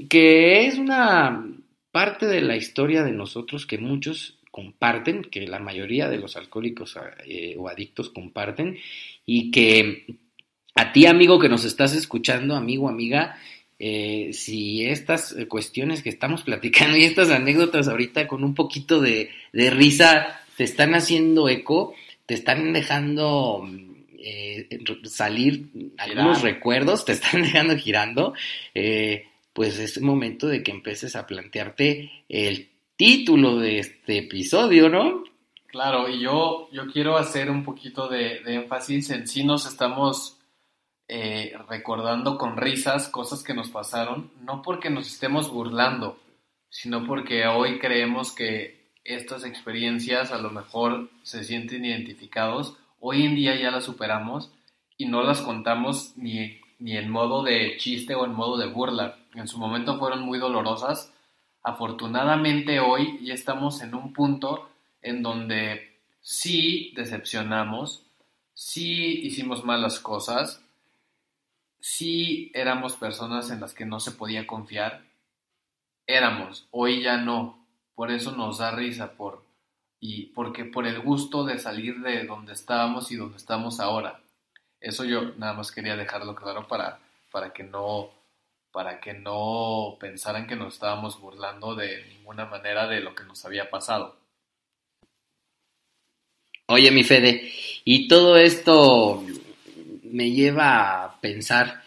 que 0.08 0.68
es 0.68 0.78
una 0.78 1.44
parte 2.00 2.28
de 2.28 2.40
la 2.40 2.56
historia 2.56 3.04
de 3.04 3.12
nosotros 3.12 3.66
que 3.66 3.78
muchos 3.78 4.38
comparten, 4.52 5.22
que 5.22 5.46
la 5.46 5.60
mayoría 5.60 6.08
de 6.08 6.18
los 6.18 6.38
alcohólicos 6.38 6.98
eh, 7.26 7.58
o 7.58 7.68
adictos 7.68 8.10
comparten, 8.10 8.78
y 9.26 9.52
que 9.52 10.06
a 10.76 10.94
ti, 10.94 11.08
amigo, 11.08 11.40
que 11.40 11.50
nos 11.50 11.66
estás 11.66 11.94
escuchando, 11.94 12.56
amigo, 12.56 12.88
amiga, 12.88 13.36
eh, 13.80 14.30
si 14.32 14.86
estas 14.86 15.36
cuestiones 15.50 16.02
que 16.02 16.08
estamos 16.08 16.44
platicando 16.44 16.96
y 16.96 17.04
estas 17.04 17.32
anécdotas 17.32 17.90
ahorita 17.90 18.30
con 18.30 18.46
un 18.46 18.56
poquito 18.56 19.02
de, 19.02 19.32
risa 19.52 20.40
te 20.56 20.64
están 20.64 20.96
haciendo 20.96 21.50
eco, 21.50 21.96
te 22.26 22.34
están 22.34 22.72
dejando 22.72 23.70
eh, 24.20 24.70
salir 25.04 25.66
algunos 25.98 26.44
recuerdos, 26.44 27.04
te 27.04 27.12
están 27.12 27.42
dejando 27.42 27.76
girando, 27.76 28.34
pues 29.60 29.78
es 29.78 30.02
momento 30.02 30.48
de 30.48 30.64
que 30.64 30.72
empieces 30.72 31.18
a 31.18 31.28
plantearte 31.28 32.10
el 32.30 32.70
título 32.96 33.58
de 33.58 33.80
este 33.80 34.20
episodio, 34.20 34.88
¿no? 34.88 35.26
Claro, 35.68 36.08
y 36.08 36.22
yo, 36.22 36.70
yo 36.72 36.88
quiero 36.88 37.18
hacer 37.18 37.52
un 37.52 37.66
poquito 37.66 38.08
de, 38.08 38.38
énfasis 38.46 39.10
en 39.10 39.28
si 39.28 39.44
nos 39.44 39.66
estamos 39.66 40.38
eh, 41.10 41.58
recordando 41.68 42.38
con 42.38 42.56
risas 42.56 43.10
cosas 43.10 43.44
que 43.44 43.54
nos 43.54 43.70
pasaron, 43.70 44.32
no 44.40 44.62
porque 44.62 44.90
nos 44.90 45.12
estemos 45.12 45.52
burlando, 45.52 46.18
sino 46.70 47.06
porque 47.06 47.46
hoy 47.46 47.80
creemos 47.80 48.32
que 48.32 48.94
estas 49.04 49.44
experiencias 49.44 50.32
a 50.32 50.38
lo 50.38 50.52
mejor 50.52 51.10
se 51.24 51.44
sienten 51.44 51.84
identificados, 51.84 52.78
hoy 53.02 53.26
en 53.26 53.36
día 53.36 53.60
ya 53.60 53.72
las 53.72 53.84
superamos 53.84 54.54
y 54.96 55.08
no 55.08 55.22
las 55.22 55.42
contamos 55.42 56.14
ni, 56.16 56.59
ni 56.80 56.98
en 56.98 57.10
modo 57.10 57.44
de 57.44 57.78
chiste 57.78 58.16
o 58.16 58.26
en 58.26 58.34
modo 58.34 58.58
de 58.58 58.68
burla, 58.68 59.18
en 59.36 59.48
su 59.48 59.58
momento 59.60 60.00
fueron 60.00 60.22
muy 60.22 60.40
dolorosas. 60.40 61.14
Afortunadamente 61.62 62.80
hoy 62.80 63.20
ya 63.22 63.34
estamos 63.34 63.82
en 63.82 63.94
un 63.94 64.14
punto 64.14 64.70
en 65.02 65.22
donde 65.22 66.00
sí 66.22 66.94
decepcionamos, 66.96 68.06
sí 68.54 69.22
hicimos 69.26 69.64
malas 69.66 70.00
cosas, 70.00 70.64
sí 71.80 72.52
éramos 72.54 72.96
personas 72.96 73.52
en 73.52 73.60
las 73.60 73.74
que 73.74 73.86
no 73.86 74.00
se 74.00 74.12
podía 74.12 74.48
confiar, 74.48 75.04
éramos, 76.08 76.68
hoy 76.72 77.04
ya 77.04 77.18
no, 77.18 77.66
por 77.94 78.12
eso 78.12 78.32
nos 78.32 78.58
da 78.58 78.72
risa, 78.72 79.14
por, 79.14 79.44
y 80.00 80.28
porque 80.28 80.66
por 80.66 80.88
el 80.88 81.02
gusto 81.02 81.44
de 81.44 81.60
salir 81.60 82.00
de 82.00 82.26
donde 82.26 82.54
estábamos 82.54 83.12
y 83.12 83.16
donde 83.16 83.38
estamos 83.38 83.80
ahora. 83.80 84.22
Eso 84.82 85.04
yo 85.04 85.34
nada 85.38 85.54
más 85.54 85.72
quería 85.72 85.96
dejarlo 85.96 86.36
claro 86.36 86.68
para, 86.68 87.00
para 87.32 87.52
que 87.52 87.64
no 87.64 88.12
para 88.72 89.00
que 89.00 89.14
no 89.14 89.98
pensaran 90.00 90.46
que 90.46 90.56
nos 90.56 90.76
estábamos 90.76 91.20
burlando 91.20 91.76
de 91.76 92.06
ninguna 92.06 92.46
manera 92.46 92.88
de 92.88 93.00
lo 93.00 93.16
que 93.16 93.24
nos 93.24 93.44
había 93.44 93.70
pasado. 93.70 94.16
Oye, 96.68 96.92
mi 96.92 97.04
Fede, 97.04 97.52
y 97.84 98.08
todo 98.08 98.38
esto 98.38 99.24
me 100.04 100.30
lleva 100.30 101.04
a 101.04 101.20
pensar 101.20 101.82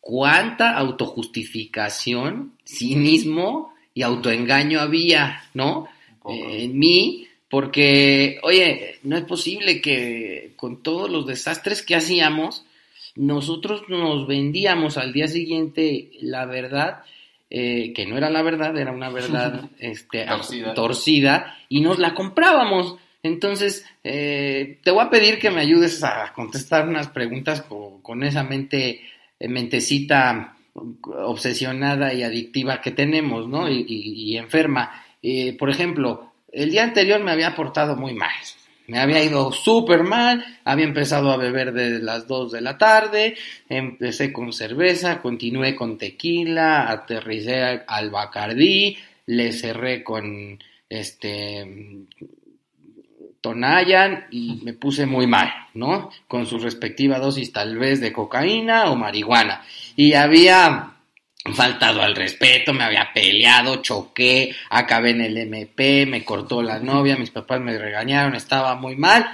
cuánta 0.00 0.76
autojustificación, 0.76 2.58
cinismo 2.64 3.72
y 3.94 4.02
autoengaño 4.02 4.80
había, 4.80 5.44
¿no? 5.54 5.88
en 6.28 6.76
mí, 6.76 7.25
porque, 7.48 8.38
oye, 8.42 8.98
no 9.02 9.16
es 9.16 9.24
posible 9.24 9.80
que 9.80 10.52
con 10.56 10.82
todos 10.82 11.10
los 11.10 11.26
desastres 11.26 11.82
que 11.82 11.94
hacíamos, 11.94 12.64
nosotros 13.14 13.84
nos 13.88 14.26
vendíamos 14.26 14.98
al 14.98 15.12
día 15.12 15.28
siguiente 15.28 16.10
la 16.20 16.44
verdad, 16.44 17.02
eh, 17.48 17.92
que 17.94 18.06
no 18.06 18.16
era 18.18 18.30
la 18.30 18.42
verdad, 18.42 18.76
era 18.76 18.92
una 18.92 19.10
verdad 19.10 19.70
este, 19.78 20.26
torcida. 20.74 21.56
y 21.68 21.80
nos 21.80 21.98
la 21.98 22.14
comprábamos. 22.14 22.96
Entonces, 23.22 23.84
eh, 24.04 24.78
te 24.84 24.90
voy 24.90 25.04
a 25.04 25.10
pedir 25.10 25.38
que 25.38 25.50
me 25.50 25.60
ayudes 25.60 26.04
a 26.04 26.32
contestar 26.32 26.88
unas 26.88 27.08
preguntas 27.08 27.64
con, 28.02 28.22
esa 28.22 28.44
mente, 28.44 29.00
eh, 29.38 29.48
mentecita 29.48 30.56
obsesionada 30.74 32.12
y 32.12 32.22
adictiva 32.22 32.80
que 32.80 32.90
tenemos, 32.90 33.48
¿no? 33.48 33.68
Y, 33.68 34.36
enferma. 34.36 35.04
Eh, 35.22 35.56
por 35.58 35.70
ejemplo, 35.70 36.32
el 36.56 36.70
día 36.70 36.84
anterior 36.84 37.22
me 37.22 37.32
había 37.32 37.54
portado 37.54 37.96
muy 37.96 38.14
mal. 38.14 38.32
Me 38.88 38.98
había 38.98 39.22
ido 39.22 39.52
súper 39.52 40.04
mal, 40.04 40.44
había 40.64 40.86
empezado 40.86 41.30
a 41.30 41.36
beber 41.36 41.72
desde 41.72 41.98
las 41.98 42.26
2 42.26 42.52
de 42.52 42.60
la 42.60 42.78
tarde, 42.78 43.36
empecé 43.68 44.32
con 44.32 44.52
cerveza, 44.52 45.20
continué 45.20 45.74
con 45.74 45.98
tequila, 45.98 46.88
aterricé 46.90 47.82
al 47.86 48.10
Bacardí, 48.10 48.96
le 49.26 49.52
cerré 49.52 50.02
con 50.04 50.58
este 50.88 52.06
Tonayan 53.40 54.26
y 54.30 54.60
me 54.64 54.72
puse 54.72 55.04
muy 55.04 55.26
mal, 55.26 55.52
¿no? 55.74 56.10
Con 56.26 56.46
su 56.46 56.58
respectiva 56.58 57.18
dosis 57.18 57.52
tal 57.52 57.76
vez 57.76 58.00
de 58.00 58.12
cocaína 58.12 58.90
o 58.90 58.96
marihuana. 58.96 59.62
Y 59.94 60.14
había 60.14 60.95
faltado 61.54 62.02
al 62.02 62.16
respeto, 62.16 62.72
me 62.72 62.84
había 62.84 63.12
peleado, 63.12 63.82
choqué, 63.82 64.54
acabé 64.70 65.10
en 65.10 65.20
el 65.20 65.36
MP, 65.38 66.06
me 66.06 66.24
cortó 66.24 66.62
la 66.62 66.78
novia, 66.78 67.16
mis 67.16 67.30
papás 67.30 67.60
me 67.60 67.78
regañaron, 67.78 68.34
estaba 68.34 68.74
muy 68.74 68.96
mal. 68.96 69.26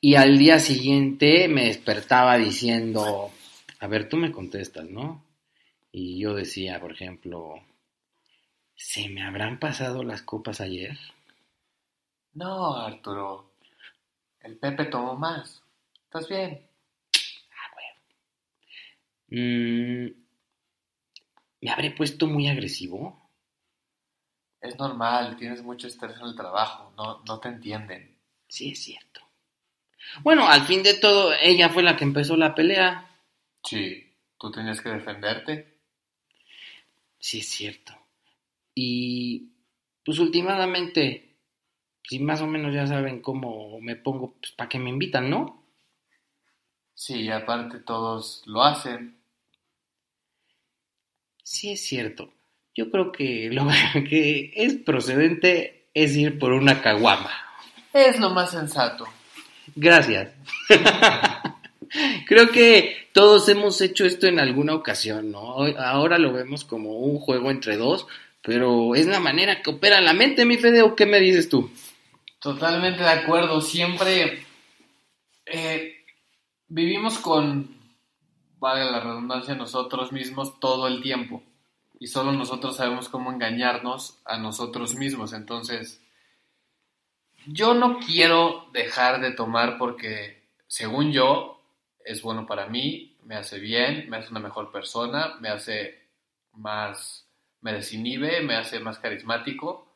Y 0.00 0.14
al 0.14 0.38
día 0.38 0.58
siguiente 0.58 1.48
me 1.48 1.66
despertaba 1.66 2.36
diciendo, 2.38 3.30
a 3.80 3.86
ver, 3.86 4.08
tú 4.08 4.16
me 4.16 4.32
contestas, 4.32 4.88
¿no? 4.88 5.24
Y 5.90 6.18
yo 6.18 6.34
decía, 6.34 6.80
por 6.80 6.92
ejemplo, 6.92 7.54
¿se 8.74 9.08
me 9.08 9.22
habrán 9.22 9.58
pasado 9.58 10.04
las 10.04 10.22
copas 10.22 10.60
ayer? 10.60 10.96
No, 12.34 12.76
Arturo. 12.76 13.52
El 14.40 14.58
Pepe 14.58 14.84
tomó 14.84 15.16
más. 15.16 15.62
¿Estás 16.04 16.28
bien? 16.28 16.60
Ah, 17.50 17.70
bueno. 17.74 17.96
Mm, 19.30 20.25
¿Me 21.60 21.70
habré 21.70 21.90
puesto 21.90 22.26
muy 22.26 22.48
agresivo? 22.48 23.30
Es 24.60 24.78
normal, 24.78 25.36
tienes 25.36 25.62
mucho 25.62 25.86
estrés 25.86 26.16
en 26.16 26.26
el 26.26 26.34
trabajo, 26.34 26.92
no, 26.96 27.22
no 27.26 27.38
te 27.40 27.48
entienden. 27.48 28.16
Sí, 28.48 28.72
es 28.72 28.82
cierto. 28.82 29.20
Bueno, 30.22 30.48
al 30.48 30.62
fin 30.62 30.82
de 30.82 30.94
todo, 30.94 31.32
ella 31.34 31.68
fue 31.68 31.82
la 31.82 31.96
que 31.96 32.04
empezó 32.04 32.36
la 32.36 32.54
pelea. 32.54 33.10
Sí, 33.62 34.12
tú 34.38 34.50
tenías 34.50 34.80
que 34.80 34.90
defenderte. 34.90 35.78
Sí, 37.18 37.40
es 37.40 37.48
cierto. 37.48 37.92
Y 38.74 39.50
pues 40.04 40.18
últimamente, 40.18 41.36
si 42.02 42.20
más 42.20 42.40
o 42.40 42.46
menos 42.46 42.72
ya 42.74 42.86
saben 42.86 43.20
cómo 43.20 43.80
me 43.80 43.96
pongo, 43.96 44.34
pues 44.34 44.52
para 44.52 44.68
que 44.68 44.78
me 44.78 44.90
invitan, 44.90 45.28
¿no? 45.28 45.64
Sí, 46.94 47.28
aparte 47.30 47.80
todos 47.80 48.42
lo 48.46 48.62
hacen. 48.62 49.15
Sí, 51.46 51.70
es 51.70 51.86
cierto. 51.86 52.32
Yo 52.74 52.90
creo 52.90 53.12
que 53.12 53.50
lo 53.52 53.68
que 54.08 54.52
es 54.56 54.74
procedente 54.74 55.86
es 55.94 56.16
ir 56.16 56.40
por 56.40 56.52
una 56.52 56.82
caguama. 56.82 57.30
Es 57.92 58.18
lo 58.18 58.30
más 58.30 58.50
sensato. 58.50 59.06
Gracias. 59.76 60.32
creo 62.26 62.50
que 62.50 63.08
todos 63.12 63.48
hemos 63.48 63.80
hecho 63.80 64.04
esto 64.04 64.26
en 64.26 64.40
alguna 64.40 64.74
ocasión, 64.74 65.30
¿no? 65.30 65.64
Ahora 65.78 66.18
lo 66.18 66.32
vemos 66.32 66.64
como 66.64 66.98
un 66.98 67.20
juego 67.20 67.52
entre 67.52 67.76
dos, 67.76 68.08
pero 68.42 68.96
es 68.96 69.06
la 69.06 69.20
manera 69.20 69.62
que 69.62 69.70
opera 69.70 70.00
la 70.00 70.14
mente, 70.14 70.44
mi 70.44 70.56
Fede, 70.56 70.82
¿o 70.82 70.96
qué 70.96 71.06
me 71.06 71.20
dices 71.20 71.48
tú? 71.48 71.70
Totalmente 72.40 73.04
de 73.04 73.08
acuerdo. 73.08 73.60
Siempre 73.60 74.44
eh, 75.46 76.04
vivimos 76.66 77.18
con 77.18 77.75
valga 78.66 78.90
la 78.90 79.00
redundancia, 79.00 79.54
nosotros 79.54 80.10
mismos 80.10 80.58
todo 80.58 80.88
el 80.88 81.00
tiempo. 81.00 81.40
Y 82.00 82.08
solo 82.08 82.32
nosotros 82.32 82.76
sabemos 82.76 83.08
cómo 83.08 83.30
engañarnos 83.30 84.18
a 84.24 84.38
nosotros 84.38 84.96
mismos. 84.96 85.32
Entonces, 85.32 86.02
yo 87.46 87.74
no 87.74 88.00
quiero 88.00 88.66
dejar 88.72 89.20
de 89.20 89.30
tomar 89.30 89.78
porque, 89.78 90.42
según 90.66 91.12
yo, 91.12 91.62
es 92.04 92.22
bueno 92.22 92.44
para 92.44 92.66
mí, 92.66 93.16
me 93.22 93.36
hace 93.36 93.60
bien, 93.60 94.10
me 94.10 94.16
hace 94.16 94.30
una 94.30 94.40
mejor 94.40 94.72
persona, 94.72 95.36
me 95.40 95.48
hace 95.48 96.08
más, 96.52 97.24
me 97.60 97.72
desinhibe, 97.72 98.40
me 98.42 98.56
hace 98.56 98.80
más 98.80 98.98
carismático. 98.98 99.86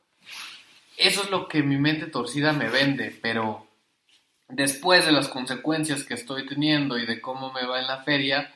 Eso 0.96 1.24
es 1.24 1.30
lo 1.30 1.48
que 1.48 1.62
mi 1.64 1.76
mente 1.76 2.06
torcida 2.06 2.52
me 2.52 2.68
vende, 2.68 3.18
pero 3.20 3.66
después 4.48 5.06
de 5.06 5.12
las 5.12 5.28
consecuencias 5.28 6.04
que 6.04 6.14
estoy 6.14 6.46
teniendo 6.46 6.98
y 6.98 7.06
de 7.06 7.20
cómo 7.20 7.52
me 7.52 7.66
va 7.66 7.80
en 7.80 7.86
la 7.88 8.02
feria, 8.02 8.54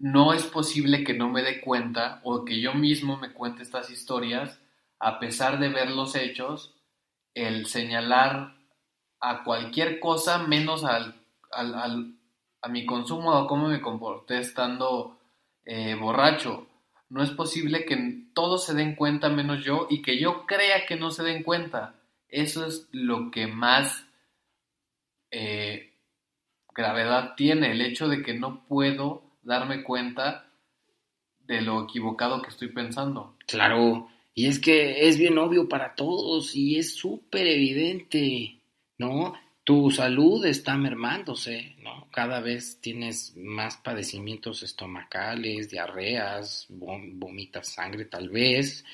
no 0.00 0.32
es 0.32 0.44
posible 0.46 1.04
que 1.04 1.12
no 1.12 1.28
me 1.28 1.42
dé 1.42 1.60
cuenta 1.60 2.20
o 2.24 2.44
que 2.46 2.58
yo 2.58 2.72
mismo 2.72 3.18
me 3.18 3.32
cuente 3.32 3.62
estas 3.62 3.90
historias 3.90 4.58
a 4.98 5.18
pesar 5.18 5.58
de 5.58 5.68
ver 5.68 5.90
los 5.90 6.14
hechos, 6.14 6.74
el 7.34 7.66
señalar 7.66 8.56
a 9.20 9.44
cualquier 9.44 10.00
cosa 10.00 10.38
menos 10.38 10.84
al, 10.84 11.14
a 11.52 12.68
mi 12.68 12.86
consumo 12.86 13.32
o 13.32 13.46
cómo 13.46 13.68
me 13.68 13.82
comporté 13.82 14.38
estando 14.38 15.18
eh, 15.64 15.94
borracho. 15.94 16.66
No 17.10 17.22
es 17.22 17.30
posible 17.30 17.84
que 17.84 18.24
todos 18.34 18.64
se 18.64 18.74
den 18.74 18.94
cuenta 18.94 19.28
menos 19.28 19.62
yo 19.62 19.86
y 19.90 20.00
que 20.00 20.18
yo 20.18 20.46
crea 20.46 20.86
que 20.86 20.96
no 20.96 21.10
se 21.10 21.24
den 21.24 21.42
cuenta. 21.42 21.94
Eso 22.28 22.64
es 22.64 22.88
lo 22.92 23.30
que 23.30 23.46
más 23.46 24.06
eh, 25.30 25.94
gravedad 26.74 27.34
tiene, 27.36 27.72
el 27.72 27.82
hecho 27.82 28.08
de 28.08 28.22
que 28.22 28.32
no 28.32 28.64
puedo 28.66 29.29
darme 29.42 29.82
cuenta 29.82 30.46
de 31.46 31.60
lo 31.62 31.84
equivocado 31.84 32.42
que 32.42 32.50
estoy 32.50 32.68
pensando. 32.68 33.36
Claro, 33.46 34.08
y 34.34 34.46
es 34.46 34.58
que 34.58 35.08
es 35.08 35.18
bien 35.18 35.36
obvio 35.38 35.68
para 35.68 35.94
todos 35.94 36.54
y 36.54 36.78
es 36.78 36.94
súper 36.94 37.46
evidente, 37.46 38.60
¿no? 38.98 39.34
Tu 39.64 39.90
salud 39.90 40.44
está 40.46 40.76
mermándose, 40.76 41.76
¿no? 41.82 42.08
Cada 42.10 42.40
vez 42.40 42.80
tienes 42.80 43.36
más 43.36 43.76
padecimientos 43.76 44.62
estomacales, 44.62 45.68
diarreas, 45.68 46.66
vomitas 46.68 47.68
sangre 47.68 48.06
tal 48.06 48.30
vez, 48.30 48.84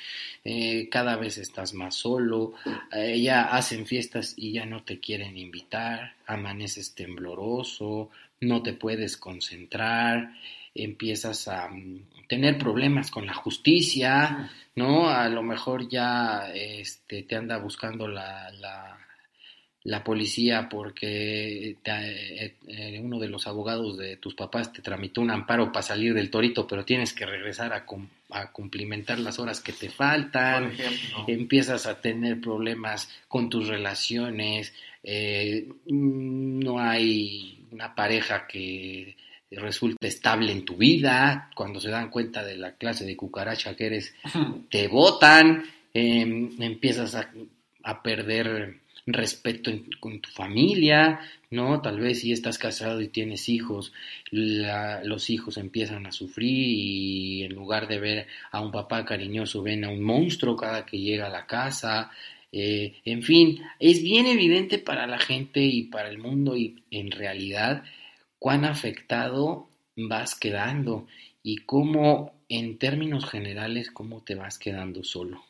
eh, 0.44 0.88
cada 0.90 1.16
vez 1.16 1.38
estás 1.38 1.72
más 1.74 1.94
solo, 1.94 2.54
eh, 2.92 3.20
ya 3.20 3.44
hacen 3.44 3.86
fiestas 3.86 4.34
y 4.36 4.52
ya 4.52 4.66
no 4.66 4.82
te 4.82 4.98
quieren 4.98 5.36
invitar, 5.36 6.16
amaneces 6.26 6.94
tembloroso, 6.94 8.10
no 8.40 8.62
te 8.62 8.72
puedes 8.72 9.16
concentrar, 9.16 10.32
empiezas 10.74 11.48
a 11.48 11.68
mm, 11.68 12.26
tener 12.28 12.58
problemas 12.58 13.10
con 13.10 13.26
la 13.26 13.34
justicia, 13.34 14.50
¿no? 14.74 15.08
A 15.08 15.28
lo 15.28 15.42
mejor 15.42 15.88
ya 15.88 16.50
este, 16.54 17.22
te 17.22 17.36
anda 17.36 17.58
buscando 17.58 18.08
la, 18.08 18.50
la, 18.52 18.98
la 19.84 20.02
policía 20.02 20.68
porque 20.68 21.70
eh, 21.70 22.54
eh, 22.66 23.00
uno 23.02 23.18
de 23.20 23.28
los 23.28 23.46
abogados 23.46 23.96
de 23.96 24.16
tus 24.16 24.34
papás 24.34 24.72
te 24.72 24.82
tramitó 24.82 25.20
un 25.20 25.30
amparo 25.30 25.70
para 25.70 25.82
salir 25.82 26.12
del 26.12 26.30
torito, 26.30 26.66
pero 26.66 26.84
tienes 26.84 27.12
que 27.12 27.24
regresar 27.24 27.72
a, 27.72 27.86
a 28.30 28.52
cumplimentar 28.52 29.20
las 29.20 29.38
horas 29.38 29.60
que 29.60 29.72
te 29.72 29.88
faltan, 29.88 30.72
empiezas 31.28 31.86
a 31.86 32.00
tener 32.00 32.40
problemas 32.40 33.08
con 33.28 33.48
tus 33.48 33.68
relaciones, 33.68 34.74
eh, 35.04 35.68
no 35.86 36.80
hay 36.80 37.55
una 37.70 37.94
pareja 37.94 38.46
que 38.46 39.16
resulte 39.50 40.08
estable 40.08 40.52
en 40.52 40.64
tu 40.64 40.76
vida, 40.76 41.50
cuando 41.54 41.80
se 41.80 41.90
dan 41.90 42.10
cuenta 42.10 42.44
de 42.44 42.56
la 42.56 42.72
clase 42.72 43.04
de 43.04 43.16
cucaracha 43.16 43.74
que 43.76 43.86
eres, 43.86 44.14
te 44.70 44.88
votan, 44.88 45.64
em, 45.94 46.50
empiezas 46.60 47.14
a, 47.14 47.30
a 47.82 48.02
perder 48.02 48.80
respeto 49.06 49.70
con 50.00 50.20
tu 50.20 50.30
familia, 50.30 51.20
¿no? 51.50 51.80
Tal 51.80 52.00
vez 52.00 52.20
si 52.20 52.32
estás 52.32 52.58
casado 52.58 53.00
y 53.00 53.08
tienes 53.08 53.48
hijos, 53.48 53.92
los 54.32 55.30
hijos 55.30 55.56
empiezan 55.58 56.06
a 56.06 56.12
sufrir 56.12 56.68
y 56.68 57.44
en 57.44 57.54
lugar 57.54 57.86
de 57.86 58.00
ver 58.00 58.26
a 58.50 58.60
un 58.60 58.72
papá 58.72 59.04
cariñoso 59.04 59.62
ven 59.62 59.84
a 59.84 59.90
un 59.90 60.02
monstruo 60.02 60.56
cada 60.56 60.84
que 60.84 60.98
llega 60.98 61.26
a 61.26 61.30
la 61.30 61.46
casa. 61.46 62.10
Eh, 62.52 62.94
en 63.04 63.22
fin, 63.22 63.60
es 63.80 64.02
bien 64.02 64.26
evidente 64.26 64.78
para 64.78 65.06
la 65.06 65.18
gente 65.18 65.60
y 65.60 65.84
para 65.84 66.08
el 66.08 66.18
mundo 66.18 66.56
y 66.56 66.82
en 66.90 67.10
realidad 67.10 67.84
cuán 68.38 68.64
afectado 68.64 69.68
vas 69.96 70.34
quedando 70.34 71.06
y 71.42 71.58
cómo 71.58 72.32
en 72.48 72.78
términos 72.78 73.28
generales 73.28 73.90
cómo 73.90 74.22
te 74.22 74.34
vas 74.34 74.58
quedando 74.58 75.02
solo. 75.02 75.44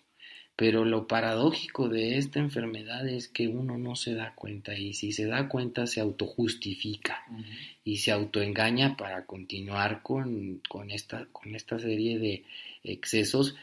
Pero 0.56 0.86
lo 0.86 1.06
paradójico 1.06 1.90
de 1.90 2.16
esta 2.16 2.38
enfermedad 2.38 3.06
es 3.06 3.28
que 3.28 3.46
uno 3.46 3.76
no 3.76 3.94
se 3.94 4.14
da 4.14 4.34
cuenta 4.34 4.74
y 4.74 4.94
si 4.94 5.12
se 5.12 5.26
da 5.26 5.48
cuenta 5.48 5.86
se 5.86 6.00
autojustifica 6.00 7.26
y 7.84 7.98
se 7.98 8.10
autoengaña 8.10 8.96
para 8.96 9.26
continuar 9.26 10.02
con, 10.02 10.62
esta, 10.88 11.26
con 11.26 11.54
esta 11.54 11.78
serie 11.78 12.18
de 12.18 12.44
excesos 12.84 13.54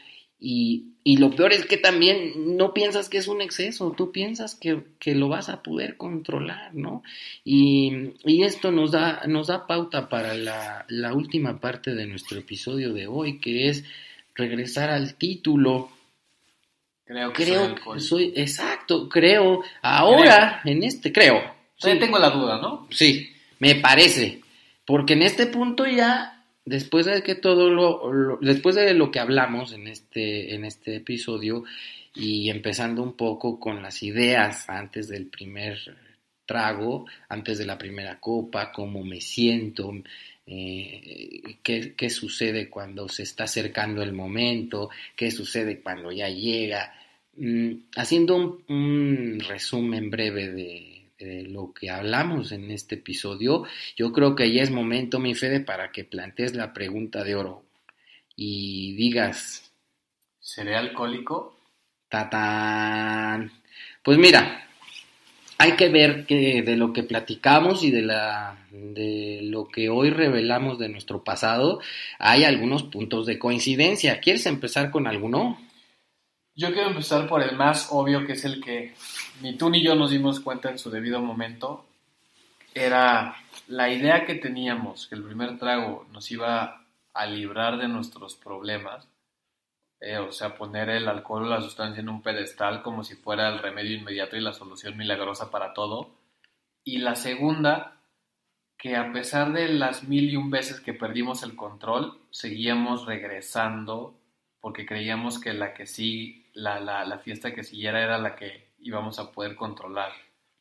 Y, 0.46 0.92
y, 1.04 1.16
lo 1.16 1.30
peor 1.30 1.54
es 1.54 1.64
que 1.64 1.78
también 1.78 2.58
no 2.58 2.74
piensas 2.74 3.08
que 3.08 3.16
es 3.16 3.28
un 3.28 3.40
exceso, 3.40 3.94
tú 3.96 4.12
piensas 4.12 4.54
que, 4.54 4.82
que 4.98 5.14
lo 5.14 5.30
vas 5.30 5.48
a 5.48 5.62
poder 5.62 5.96
controlar, 5.96 6.74
¿no? 6.74 7.02
Y, 7.44 8.10
y 8.26 8.42
esto 8.42 8.70
nos 8.70 8.92
da, 8.92 9.22
nos 9.26 9.46
da 9.46 9.66
pauta 9.66 10.10
para 10.10 10.34
la, 10.34 10.84
la, 10.88 11.14
última 11.14 11.60
parte 11.60 11.94
de 11.94 12.06
nuestro 12.06 12.38
episodio 12.38 12.92
de 12.92 13.06
hoy, 13.06 13.40
que 13.40 13.70
es 13.70 13.84
regresar 14.34 14.90
al 14.90 15.14
título. 15.14 15.88
Creo 17.06 17.32
que 17.32 17.44
creo 17.44 17.74
soy, 17.84 18.00
soy, 18.00 18.32
exacto, 18.36 19.08
creo, 19.08 19.62
ahora, 19.80 20.60
creo. 20.62 20.76
en 20.76 20.82
este, 20.82 21.10
creo. 21.10 21.40
Sí, 21.78 21.98
tengo 21.98 22.18
la 22.18 22.28
duda, 22.28 22.60
¿no? 22.60 22.86
Sí, 22.90 23.30
me 23.60 23.76
parece, 23.76 24.42
porque 24.84 25.14
en 25.14 25.22
este 25.22 25.46
punto 25.46 25.86
ya 25.86 26.33
después 26.64 27.06
de 27.06 27.22
que 27.22 27.34
todo 27.34 27.70
lo, 27.70 28.38
después 28.40 28.74
de 28.74 28.94
lo 28.94 29.10
que 29.10 29.20
hablamos 29.20 29.72
en 29.72 29.86
este 29.86 30.54
en 30.54 30.64
este 30.64 30.96
episodio 30.96 31.64
y 32.14 32.50
empezando 32.50 33.02
un 33.02 33.16
poco 33.16 33.58
con 33.58 33.82
las 33.82 34.02
ideas 34.02 34.68
antes 34.68 35.08
del 35.08 35.26
primer 35.26 35.78
trago, 36.46 37.06
antes 37.28 37.58
de 37.58 37.66
la 37.66 37.78
primera 37.78 38.20
copa, 38.20 38.70
cómo 38.72 39.02
me 39.02 39.20
siento, 39.20 39.92
eh, 40.46 41.56
qué, 41.62 41.94
qué 41.94 42.10
sucede 42.10 42.68
cuando 42.68 43.08
se 43.08 43.22
está 43.22 43.44
acercando 43.44 44.02
el 44.02 44.12
momento, 44.12 44.90
qué 45.16 45.30
sucede 45.30 45.80
cuando 45.80 46.12
ya 46.12 46.28
llega, 46.28 46.94
mm, 47.36 47.72
haciendo 47.96 48.36
un, 48.36 48.64
un 48.68 49.40
resumen 49.40 50.10
breve 50.10 50.50
de, 50.50 50.93
de 51.18 51.42
lo 51.42 51.72
que 51.72 51.90
hablamos 51.90 52.52
en 52.52 52.70
este 52.70 52.96
episodio, 52.96 53.64
yo 53.96 54.12
creo 54.12 54.34
que 54.34 54.52
ya 54.52 54.62
es 54.62 54.70
momento, 54.70 55.18
mi 55.18 55.34
Fede, 55.34 55.60
para 55.60 55.92
que 55.92 56.04
plantees 56.04 56.54
la 56.54 56.72
pregunta 56.72 57.24
de 57.24 57.34
oro 57.34 57.64
y 58.36 58.94
digas... 58.94 59.72
¿Seré 60.40 60.76
alcohólico? 60.76 61.58
Tatán. 62.08 63.50
Pues 64.02 64.18
mira, 64.18 64.68
hay 65.58 65.72
que 65.72 65.88
ver 65.88 66.26
que 66.26 66.62
de 66.62 66.76
lo 66.76 66.92
que 66.92 67.02
platicamos 67.02 67.82
y 67.84 67.90
de, 67.90 68.02
la, 68.02 68.66
de 68.70 69.40
lo 69.42 69.68
que 69.68 69.88
hoy 69.88 70.10
revelamos 70.10 70.78
de 70.78 70.88
nuestro 70.88 71.24
pasado, 71.24 71.80
hay 72.18 72.44
algunos 72.44 72.82
puntos 72.84 73.26
de 73.26 73.38
coincidencia. 73.38 74.20
¿Quieres 74.20 74.46
empezar 74.46 74.90
con 74.90 75.06
alguno? 75.06 75.58
Yo 76.56 76.72
quiero 76.72 76.88
empezar 76.88 77.28
por 77.28 77.42
el 77.42 77.56
más 77.56 77.88
obvio, 77.90 78.26
que 78.26 78.34
es 78.34 78.44
el 78.44 78.62
que 78.62 78.94
ni 79.40 79.56
tú 79.56 79.70
ni 79.70 79.82
yo 79.82 79.94
nos 79.94 80.10
dimos 80.10 80.40
cuenta 80.40 80.70
en 80.70 80.78
su 80.78 80.90
debido 80.90 81.20
momento. 81.20 81.84
Era 82.74 83.36
la 83.68 83.90
idea 83.90 84.24
que 84.24 84.34
teníamos, 84.34 85.06
que 85.06 85.14
el 85.14 85.22
primer 85.22 85.58
trago 85.58 86.06
nos 86.12 86.30
iba 86.30 86.84
a 87.12 87.26
librar 87.26 87.78
de 87.78 87.88
nuestros 87.88 88.34
problemas, 88.34 89.08
eh, 90.00 90.18
o 90.18 90.32
sea, 90.32 90.56
poner 90.56 90.90
el 90.90 91.08
alcohol 91.08 91.44
o 91.44 91.48
la 91.48 91.60
sustancia 91.60 92.00
en 92.00 92.08
un 92.08 92.22
pedestal 92.22 92.82
como 92.82 93.04
si 93.04 93.14
fuera 93.14 93.48
el 93.48 93.60
remedio 93.60 93.96
inmediato 93.96 94.36
y 94.36 94.40
la 94.40 94.52
solución 94.52 94.96
milagrosa 94.96 95.50
para 95.50 95.72
todo. 95.72 96.10
Y 96.84 96.98
la 96.98 97.14
segunda, 97.14 98.00
que 98.76 98.96
a 98.96 99.12
pesar 99.12 99.52
de 99.52 99.68
las 99.68 100.04
mil 100.04 100.28
y 100.30 100.36
un 100.36 100.50
veces 100.50 100.80
que 100.80 100.92
perdimos 100.92 101.42
el 101.42 101.56
control, 101.56 102.18
seguíamos 102.30 103.06
regresando 103.06 104.14
porque 104.60 104.86
creíamos 104.86 105.38
que 105.38 105.52
la 105.52 105.74
que 105.74 105.86
sí 105.86 106.46
la, 106.54 106.80
la, 106.80 107.04
la, 107.04 107.18
fiesta 107.18 107.54
que 107.54 107.62
siguiera 107.62 108.02
era 108.02 108.18
la 108.18 108.34
que 108.34 108.63
íbamos 108.84 109.18
a 109.18 109.32
poder 109.32 109.56
controlar. 109.56 110.12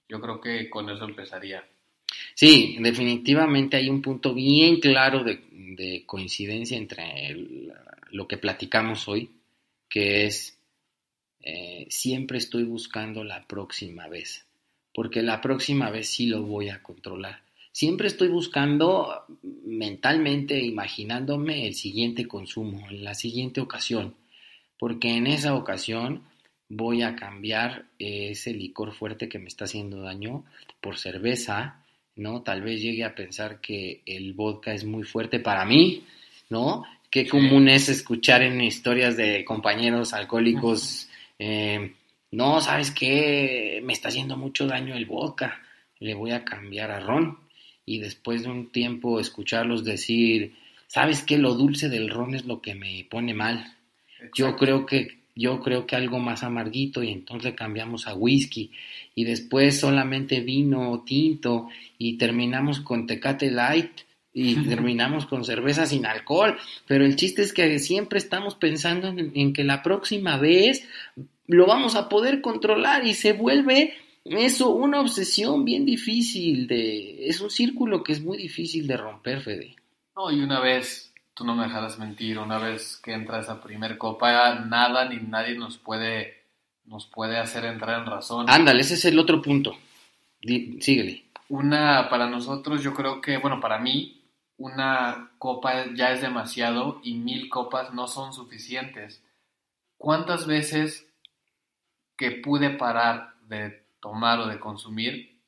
Yo 0.09 0.19
creo 0.19 0.41
que 0.41 0.69
con 0.69 0.89
eso 0.89 1.05
empezaría. 1.05 1.63
Sí, 2.33 2.77
definitivamente 2.79 3.77
hay 3.77 3.89
un 3.89 4.01
punto 4.01 4.33
bien 4.33 4.79
claro 4.79 5.23
de, 5.23 5.43
de 5.51 6.03
coincidencia 6.05 6.77
entre 6.77 7.36
lo 8.09 8.27
que 8.27 8.38
platicamos 8.38 9.07
hoy, 9.07 9.29
que 9.88 10.25
es 10.25 10.57
eh, 11.41 11.86
siempre 11.89 12.38
estoy 12.39 12.63
buscando 12.63 13.23
la 13.23 13.45
próxima 13.45 14.07
vez, 14.07 14.45
porque 14.93 15.21
la 15.21 15.41
próxima 15.41 15.89
vez 15.91 16.09
sí 16.09 16.25
lo 16.27 16.43
voy 16.43 16.69
a 16.69 16.81
controlar. 16.81 17.43
Siempre 17.71 18.07
estoy 18.07 18.27
buscando 18.27 19.25
mentalmente, 19.41 20.59
imaginándome 20.59 21.67
el 21.67 21.73
siguiente 21.73 22.27
consumo, 22.27 22.88
en 22.89 23.03
la 23.03 23.15
siguiente 23.15 23.62
ocasión 23.62 24.15
porque 24.83 25.15
en 25.15 25.27
esa 25.27 25.55
ocasión 25.55 26.23
voy 26.69 27.04
a 27.04 27.15
cambiar 27.15 27.86
ese 27.99 28.54
licor 28.54 28.93
fuerte 28.93 29.30
que 29.30 29.39
me 29.39 29.47
está 29.47 29.65
haciendo 29.65 30.02
daño 30.02 30.43
por 30.82 30.97
cerveza, 30.97 31.84
¿no? 32.15 32.41
Tal 32.41 32.62
vez 32.62 32.82
llegue 32.82 33.04
a 33.04 33.15
pensar 33.15 33.62
que 33.62 34.02
el 34.06 34.34
vodka 34.34 34.73
es 34.73 34.84
muy 34.84 35.04
fuerte 35.04 35.39
para 35.39 35.65
mí, 35.65 36.04
¿no? 36.49 36.84
Qué 37.10 37.28
común 37.28 37.69
es 37.69 37.89
escuchar 37.89 38.41
en 38.41 38.62
historias 38.62 39.15
de 39.15 39.45
compañeros 39.45 40.13
alcohólicos, 40.13 41.10
eh, 41.38 41.93
no, 42.32 42.62
¿sabes 42.62 42.89
qué? 42.89 43.80
Me 43.84 43.93
está 43.93 44.08
haciendo 44.08 44.36
mucho 44.38 44.65
daño 44.65 44.95
el 44.95 45.06
vodka, 45.06 45.62
le 45.99 46.15
voy 46.15 46.32
a 46.32 46.43
cambiar 46.43 46.89
a 46.89 46.99
ron. 46.99 47.38
Y 47.86 47.99
después 47.99 48.43
de 48.43 48.49
un 48.49 48.71
tiempo 48.71 49.19
escucharlos 49.19 49.84
decir, 49.84 50.56
¿sabes 50.88 51.21
qué? 51.21 51.38
Lo 51.38 51.54
dulce 51.54 51.89
del 51.89 52.10
ron 52.10 52.34
es 52.34 52.45
lo 52.45 52.62
que 52.62 52.73
me 52.76 53.06
pone 53.10 53.34
mal. 53.34 53.76
Yo 54.34 54.56
creo 54.56 54.86
que 54.86 55.22
yo 55.36 55.60
creo 55.62 55.86
que 55.86 55.96
algo 55.96 56.19
más 56.19 56.43
amarguito 56.43 57.04
y 57.04 57.10
entonces 57.10 57.54
cambiamos 57.56 58.08
a 58.08 58.13
whisky 58.13 58.72
y 59.15 59.24
después 59.24 59.80
solamente 59.80 60.41
vino 60.41 61.04
tinto 61.06 61.69
y 61.98 62.17
terminamos 62.17 62.80
con 62.82 63.08
tecate 63.08 63.52
light 63.52 64.02
y 64.34 64.56
terminamos 64.67 65.26
con 65.26 65.46
cerveza 65.46 65.86
sin 65.86 66.06
alcohol, 66.06 66.58
pero 66.88 67.06
el 67.06 67.15
chiste 67.15 67.41
es 67.41 67.54
que 67.54 67.80
siempre 67.80 68.19
estamos 68.19 68.56
pensando 68.56 69.08
en, 69.08 69.32
en, 69.36 69.54
que 69.54 69.63
la 69.63 69.84
próxima 69.84 70.38
vez 70.38 70.88
lo 71.48 71.65
vamos 71.65 71.96
a 71.96 72.10
poder 72.10 72.41
controlar 72.41 73.06
y 73.06 73.13
se 73.13 73.34
vuelve 73.34 73.93
eso 74.26 74.69
una 74.69 75.02
obsesión 75.02 75.65
bien 75.65 75.86
difícil 75.86 76.67
de 76.67 77.28
es 77.28 77.41
un 77.41 77.50
círculo 77.50 78.04
que 78.04 78.13
es 78.13 78.22
muy 78.22 78.38
difícil 78.38 78.88
de 78.88 78.98
romper, 78.98 79.41
Fede. 79.41 79.76
No, 80.15 80.32
y 80.32 80.39
una 80.39 80.60
vez 80.60 81.12
tú 81.34 81.46
no 81.46 81.56
me 81.56 81.63
dejarás 81.63 82.00
mentir, 82.00 82.39
una 82.39 82.58
vez 82.58 82.98
que 83.04 83.13
entra 83.13 83.39
esa 83.39 83.62
primer 83.62 83.98
copa, 83.98 84.56
nada 84.56 85.06
ni 85.10 85.17
nadie 85.17 85.56
nos 85.56 85.78
puede, 85.78 86.43
nos 86.86 87.08
puede 87.08 87.38
hacer 87.38 87.65
entrar 87.65 88.02
en 88.02 88.06
razón. 88.06 88.50
Ándale, 88.50 88.82
ese 88.82 88.96
es 88.96 89.06
el 89.06 89.19
otro 89.19 89.41
punto. 89.41 89.76
Dí, 90.41 90.78
síguele. 90.82 91.26
Una, 91.50 92.10
para 92.10 92.28
nosotros, 92.28 92.84
yo 92.84 92.93
creo 92.93 93.22
que, 93.22 93.38
bueno, 93.38 93.60
para 93.60 93.80
mí, 93.80 94.22
una 94.58 95.32
copa 95.38 95.86
ya 95.96 96.12
es 96.12 96.22
demasiado 96.22 97.00
y 97.04 97.15
mil 97.15 97.50
copas 97.50 97.93
no 97.93 98.08
son 98.08 98.34
suficientes. 98.34 99.24
¿Cuántas 99.98 100.46
veces 100.48 101.08
que 102.15 102.32
pude 102.32 102.69
parar 102.72 103.34
de 103.48 103.86
tomar 104.00 104.39
o 104.39 104.48
de 104.48 104.60
consumir 104.60 105.39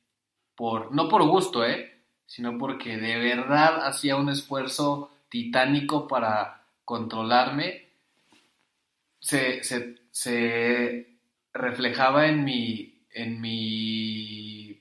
por, 0.54 0.92
no 0.92 1.08
por 1.08 1.26
gusto, 1.26 1.64
eh, 1.64 2.02
sino 2.24 2.58
porque 2.58 2.96
de 2.96 3.18
verdad 3.18 3.86
hacía 3.86 4.16
un 4.16 4.28
esfuerzo 4.28 5.10
titánico 5.28 6.06
para 6.06 6.62
controlarme, 6.84 7.86
se, 9.18 9.62
se, 9.64 9.96
se 10.10 11.18
reflejaba 11.52 12.26
en 12.28 12.44
mi, 12.44 13.02
en 13.10 13.40
mi, 13.40 14.80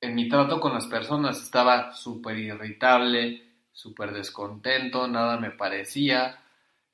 en 0.00 0.14
mi 0.14 0.28
trato 0.28 0.60
con 0.60 0.74
las 0.74 0.86
personas. 0.86 1.42
Estaba 1.42 1.92
súper 1.92 2.38
irritable, 2.38 3.42
súper 3.72 4.12
descontento, 4.12 5.08
nada 5.08 5.38
me 5.38 5.50
parecía. 5.50 6.38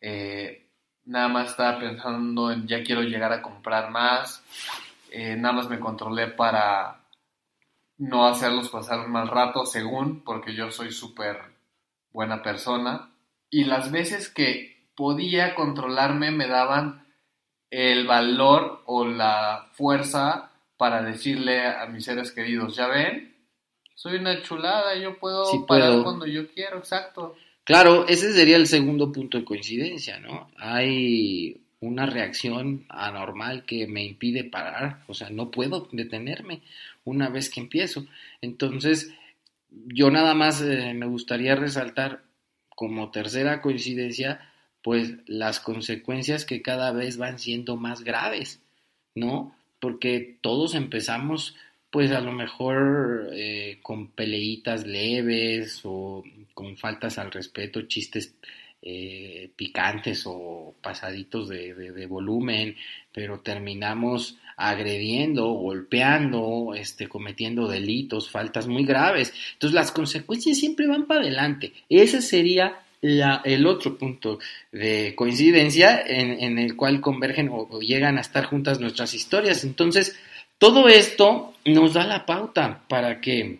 Eh, 0.00 0.68
nada 1.06 1.28
más 1.28 1.50
estaba 1.50 1.78
pensando 1.78 2.52
en 2.52 2.66
ya 2.66 2.82
quiero 2.82 3.02
llegar 3.02 3.32
a 3.32 3.42
comprar 3.42 3.90
más. 3.90 4.42
Eh, 5.10 5.36
nada 5.36 5.54
más 5.54 5.68
me 5.68 5.80
controlé 5.80 6.28
para 6.28 7.00
no 7.98 8.26
hacerlos 8.26 8.68
pasar 8.68 9.00
un 9.00 9.12
mal 9.12 9.28
rato, 9.28 9.66
según, 9.66 10.22
porque 10.24 10.54
yo 10.54 10.70
soy 10.70 10.90
súper 10.90 11.51
buena 12.12 12.42
persona, 12.42 13.10
y 13.50 13.64
las 13.64 13.90
veces 13.90 14.28
que 14.28 14.86
podía 14.94 15.54
controlarme 15.54 16.30
me 16.30 16.46
daban 16.46 17.06
el 17.70 18.06
valor 18.06 18.82
o 18.86 19.06
la 19.06 19.70
fuerza 19.72 20.50
para 20.76 21.02
decirle 21.02 21.66
a 21.66 21.86
mis 21.86 22.04
seres 22.04 22.32
queridos, 22.32 22.76
ya 22.76 22.86
ven, 22.86 23.34
soy 23.94 24.16
una 24.16 24.42
chulada, 24.42 24.96
yo 24.96 25.18
puedo 25.18 25.44
Sí 25.46 25.58
parar 25.66 25.90
puedo. 25.90 26.04
cuando 26.04 26.26
yo 26.26 26.48
quiero, 26.52 26.78
exacto. 26.78 27.34
Claro, 27.64 28.06
ese 28.08 28.32
sería 28.32 28.56
el 28.56 28.66
segundo 28.66 29.12
punto 29.12 29.38
de 29.38 29.44
coincidencia, 29.44 30.18
¿no? 30.18 30.50
Hay 30.58 31.60
una 31.80 32.06
reacción 32.06 32.84
anormal 32.88 33.64
que 33.64 33.86
me 33.86 34.04
impide 34.04 34.44
parar, 34.44 35.04
o 35.06 35.14
sea, 35.14 35.30
no 35.30 35.50
puedo 35.50 35.88
detenerme 35.92 36.62
una 37.04 37.28
vez 37.28 37.48
que 37.50 37.60
empiezo. 37.60 38.04
Entonces, 38.40 39.14
yo 39.86 40.10
nada 40.10 40.34
más 40.34 40.60
eh, 40.62 40.94
me 40.94 41.06
gustaría 41.06 41.54
resaltar 41.54 42.22
como 42.74 43.10
tercera 43.10 43.60
coincidencia, 43.60 44.40
pues 44.82 45.14
las 45.26 45.60
consecuencias 45.60 46.44
que 46.44 46.62
cada 46.62 46.92
vez 46.92 47.16
van 47.16 47.38
siendo 47.38 47.76
más 47.76 48.02
graves, 48.02 48.60
¿no? 49.14 49.54
Porque 49.80 50.38
todos 50.40 50.74
empezamos, 50.74 51.54
pues 51.90 52.10
a 52.12 52.20
lo 52.20 52.32
mejor 52.32 53.28
eh, 53.32 53.78
con 53.82 54.08
peleitas 54.08 54.86
leves 54.86 55.80
o 55.84 56.24
con 56.54 56.76
faltas 56.76 57.18
al 57.18 57.30
respeto, 57.30 57.82
chistes 57.82 58.34
eh, 58.84 59.50
picantes 59.54 60.24
o 60.26 60.74
pasaditos 60.82 61.48
de, 61.48 61.74
de, 61.74 62.06
volumen, 62.06 62.76
pero 63.12 63.38
terminamos 63.38 64.38
agrediendo, 64.68 65.46
golpeando, 65.52 66.74
este, 66.74 67.08
cometiendo 67.08 67.68
delitos, 67.68 68.30
faltas 68.30 68.66
muy 68.66 68.84
graves. 68.84 69.32
Entonces 69.54 69.74
las 69.74 69.92
consecuencias 69.92 70.58
siempre 70.58 70.86
van 70.86 71.06
para 71.06 71.20
adelante. 71.20 71.72
Ese 71.88 72.22
sería 72.22 72.82
el 73.02 73.66
otro 73.66 73.98
punto 73.98 74.38
de 74.70 75.14
coincidencia 75.16 76.00
en, 76.06 76.58
el 76.58 76.76
cual 76.76 77.00
convergen 77.00 77.48
o, 77.50 77.80
llegan 77.80 78.16
a 78.16 78.20
estar 78.20 78.44
juntas 78.44 78.78
nuestras 78.78 79.12
historias. 79.12 79.64
Entonces, 79.64 80.16
todo 80.58 80.88
esto 80.88 81.52
nos 81.64 81.94
da 81.94 82.06
la 82.06 82.24
pauta 82.24 82.84
para 82.88 83.20
que 83.20 83.58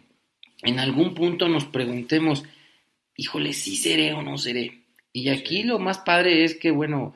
en 0.63 0.79
algún 0.79 1.15
punto 1.15 1.49
nos 1.49 1.65
preguntemos, 1.65 2.45
híjole, 3.17 3.53
si 3.53 3.75
seré 3.75 4.13
o 4.13 4.23
no 4.23 4.39
seré. 4.39 4.85
Y 5.13 5.29
aquí 5.29 5.65
lo 5.65 5.81
más 5.81 5.99
padre 5.99 6.45
es 6.45 6.55
que, 6.55 6.71
bueno, 6.71 7.15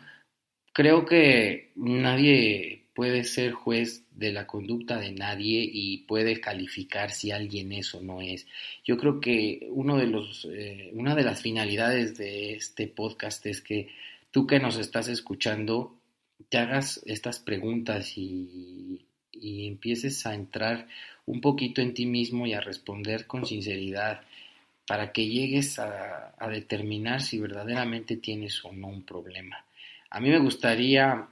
creo 0.72 1.06
que 1.06 1.70
nadie 1.76 2.85
puede 2.96 3.24
ser 3.24 3.52
juez 3.52 4.04
de 4.12 4.32
la 4.32 4.46
conducta 4.46 4.98
de 4.98 5.12
nadie 5.12 5.68
y 5.70 5.98
puede 5.98 6.40
calificar 6.40 7.10
si 7.10 7.30
alguien 7.30 7.70
es 7.72 7.94
o 7.94 8.00
no 8.00 8.22
es. 8.22 8.46
Yo 8.84 8.96
creo 8.96 9.20
que 9.20 9.68
uno 9.70 9.98
de 9.98 10.06
los, 10.06 10.48
eh, 10.50 10.90
una 10.94 11.14
de 11.14 11.22
las 11.22 11.42
finalidades 11.42 12.16
de 12.16 12.54
este 12.54 12.86
podcast 12.86 13.44
es 13.44 13.60
que 13.60 13.90
tú 14.30 14.46
que 14.46 14.60
nos 14.60 14.78
estás 14.78 15.08
escuchando 15.08 15.94
te 16.48 16.56
hagas 16.56 17.02
estas 17.04 17.38
preguntas 17.38 18.16
y, 18.16 19.04
y 19.30 19.66
empieces 19.66 20.24
a 20.24 20.34
entrar 20.34 20.88
un 21.26 21.42
poquito 21.42 21.82
en 21.82 21.92
ti 21.92 22.06
mismo 22.06 22.46
y 22.46 22.54
a 22.54 22.62
responder 22.62 23.26
con 23.26 23.44
sinceridad 23.44 24.22
para 24.86 25.12
que 25.12 25.28
llegues 25.28 25.78
a, 25.78 26.34
a 26.38 26.48
determinar 26.48 27.20
si 27.20 27.38
verdaderamente 27.38 28.16
tienes 28.16 28.64
o 28.64 28.72
no 28.72 28.86
un 28.86 29.02
problema. 29.02 29.66
A 30.08 30.18
mí 30.18 30.30
me 30.30 30.38
gustaría 30.38 31.28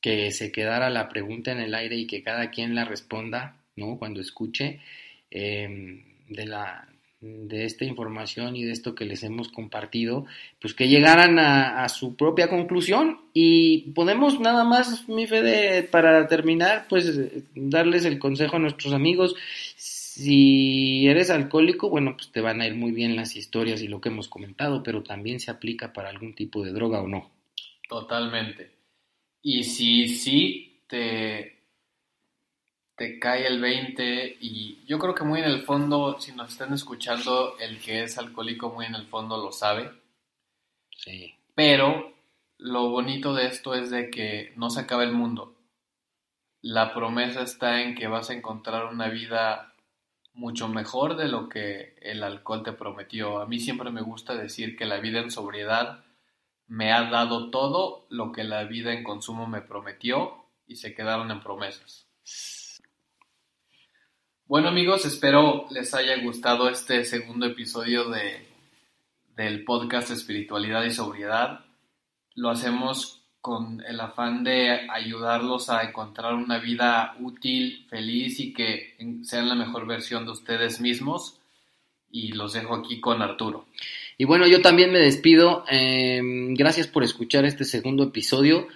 que 0.00 0.30
se 0.32 0.52
quedara 0.52 0.90
la 0.90 1.08
pregunta 1.08 1.52
en 1.52 1.60
el 1.60 1.74
aire 1.74 1.96
y 1.96 2.06
que 2.06 2.22
cada 2.22 2.50
quien 2.50 2.74
la 2.74 2.84
responda, 2.84 3.56
¿no? 3.76 3.98
Cuando 3.98 4.20
escuche 4.20 4.80
em, 5.30 6.02
de 6.28 6.46
la 6.46 6.90
de 7.20 7.66
esta 7.66 7.84
información 7.84 8.56
y 8.56 8.64
de 8.64 8.72
esto 8.72 8.94
que 8.94 9.04
les 9.04 9.22
hemos 9.22 9.48
compartido, 9.48 10.24
pues 10.58 10.72
que 10.72 10.88
llegaran 10.88 11.38
a, 11.38 11.86
su 11.90 12.16
propia 12.16 12.48
conclusión 12.48 13.20
y 13.34 13.90
podemos 13.92 14.40
nada 14.40 14.64
más, 14.64 15.06
mi 15.06 15.26
Fede, 15.26 15.82
para 15.82 16.26
terminar, 16.28 16.86
pues 16.88 17.20
darles 17.54 18.06
el 18.06 18.18
consejo 18.18 18.56
a 18.56 18.60
nuestros 18.60 18.94
amigos. 18.94 19.34
Si 19.76 21.06
eres 21.08 21.28
alcohólico, 21.28 21.90
bueno, 21.90 22.16
pues 22.16 22.32
te 22.32 22.40
van 22.40 22.62
a 22.62 22.66
ir 22.66 22.74
muy 22.74 22.92
bien 22.92 23.16
las 23.16 23.36
historias 23.36 23.82
y 23.82 23.88
lo 23.88 24.00
que 24.00 24.08
hemos 24.08 24.28
comentado, 24.28 24.82
pero 24.82 25.02
también 25.02 25.40
se 25.40 25.50
aplica 25.50 25.92
para 25.92 26.08
algún 26.08 26.34
tipo 26.34 26.64
de 26.64 26.72
droga 26.72 27.02
o 27.02 27.08
no. 27.08 27.30
Totalmente. 27.86 28.79
Y 29.42 29.64
si 29.64 30.08
sí 30.08 30.82
te, 30.86 31.60
te 32.96 33.18
cae 33.18 33.46
el 33.46 33.60
20 33.60 34.36
y 34.40 34.84
yo 34.86 34.98
creo 34.98 35.14
que 35.14 35.24
muy 35.24 35.40
en 35.40 35.46
el 35.46 35.62
fondo, 35.62 36.20
si 36.20 36.32
nos 36.32 36.50
están 36.50 36.74
escuchando, 36.74 37.56
el 37.58 37.80
que 37.80 38.02
es 38.02 38.18
alcohólico 38.18 38.70
muy 38.70 38.86
en 38.86 38.94
el 38.94 39.06
fondo 39.06 39.38
lo 39.38 39.52
sabe. 39.52 39.90
Sí. 40.96 41.34
Pero 41.54 42.12
lo 42.58 42.90
bonito 42.90 43.32
de 43.32 43.46
esto 43.46 43.74
es 43.74 43.90
de 43.90 44.10
que 44.10 44.52
no 44.56 44.68
se 44.68 44.80
acaba 44.80 45.02
el 45.02 45.12
mundo. 45.12 45.56
La 46.60 46.92
promesa 46.92 47.42
está 47.42 47.80
en 47.80 47.94
que 47.94 48.06
vas 48.06 48.28
a 48.28 48.34
encontrar 48.34 48.84
una 48.84 49.08
vida 49.08 49.74
mucho 50.34 50.68
mejor 50.68 51.16
de 51.16 51.28
lo 51.28 51.48
que 51.48 51.96
el 52.02 52.22
alcohol 52.22 52.62
te 52.62 52.72
prometió. 52.72 53.40
A 53.40 53.46
mí 53.46 53.58
siempre 53.58 53.90
me 53.90 54.02
gusta 54.02 54.34
decir 54.34 54.76
que 54.76 54.84
la 54.84 54.98
vida 54.98 55.20
en 55.20 55.30
sobriedad 55.30 56.04
me 56.70 56.92
ha 56.92 57.10
dado 57.10 57.50
todo 57.50 58.06
lo 58.10 58.30
que 58.30 58.44
la 58.44 58.62
vida 58.62 58.92
en 58.92 59.02
consumo 59.02 59.48
me 59.48 59.60
prometió 59.60 60.44
y 60.68 60.76
se 60.76 60.94
quedaron 60.94 61.32
en 61.32 61.42
promesas. 61.42 62.06
Bueno 64.46 64.68
amigos, 64.68 65.04
espero 65.04 65.66
les 65.70 65.92
haya 65.94 66.22
gustado 66.22 66.68
este 66.68 67.04
segundo 67.04 67.46
episodio 67.46 68.08
de, 68.08 68.46
del 69.34 69.64
podcast 69.64 70.12
Espiritualidad 70.12 70.84
y 70.84 70.92
Sobriedad. 70.92 71.64
Lo 72.36 72.50
hacemos 72.50 73.20
con 73.40 73.82
el 73.84 73.98
afán 73.98 74.44
de 74.44 74.88
ayudarlos 74.90 75.70
a 75.70 75.82
encontrar 75.82 76.34
una 76.34 76.58
vida 76.58 77.16
útil, 77.18 77.84
feliz 77.88 78.38
y 78.38 78.52
que 78.52 78.94
sean 79.24 79.48
la 79.48 79.56
mejor 79.56 79.86
versión 79.86 80.24
de 80.24 80.30
ustedes 80.30 80.80
mismos. 80.80 81.40
Y 82.12 82.32
los 82.32 82.52
dejo 82.52 82.76
aquí 82.76 83.00
con 83.00 83.22
Arturo. 83.22 83.66
Y 84.20 84.26
bueno, 84.26 84.46
yo 84.46 84.60
también 84.60 84.92
me 84.92 84.98
despido. 84.98 85.64
Em, 85.66 86.52
gracias 86.52 86.86
por 86.86 87.02
escuchar 87.02 87.46
este 87.46 87.64
segundo 87.64 88.02
episodio. 88.04 88.68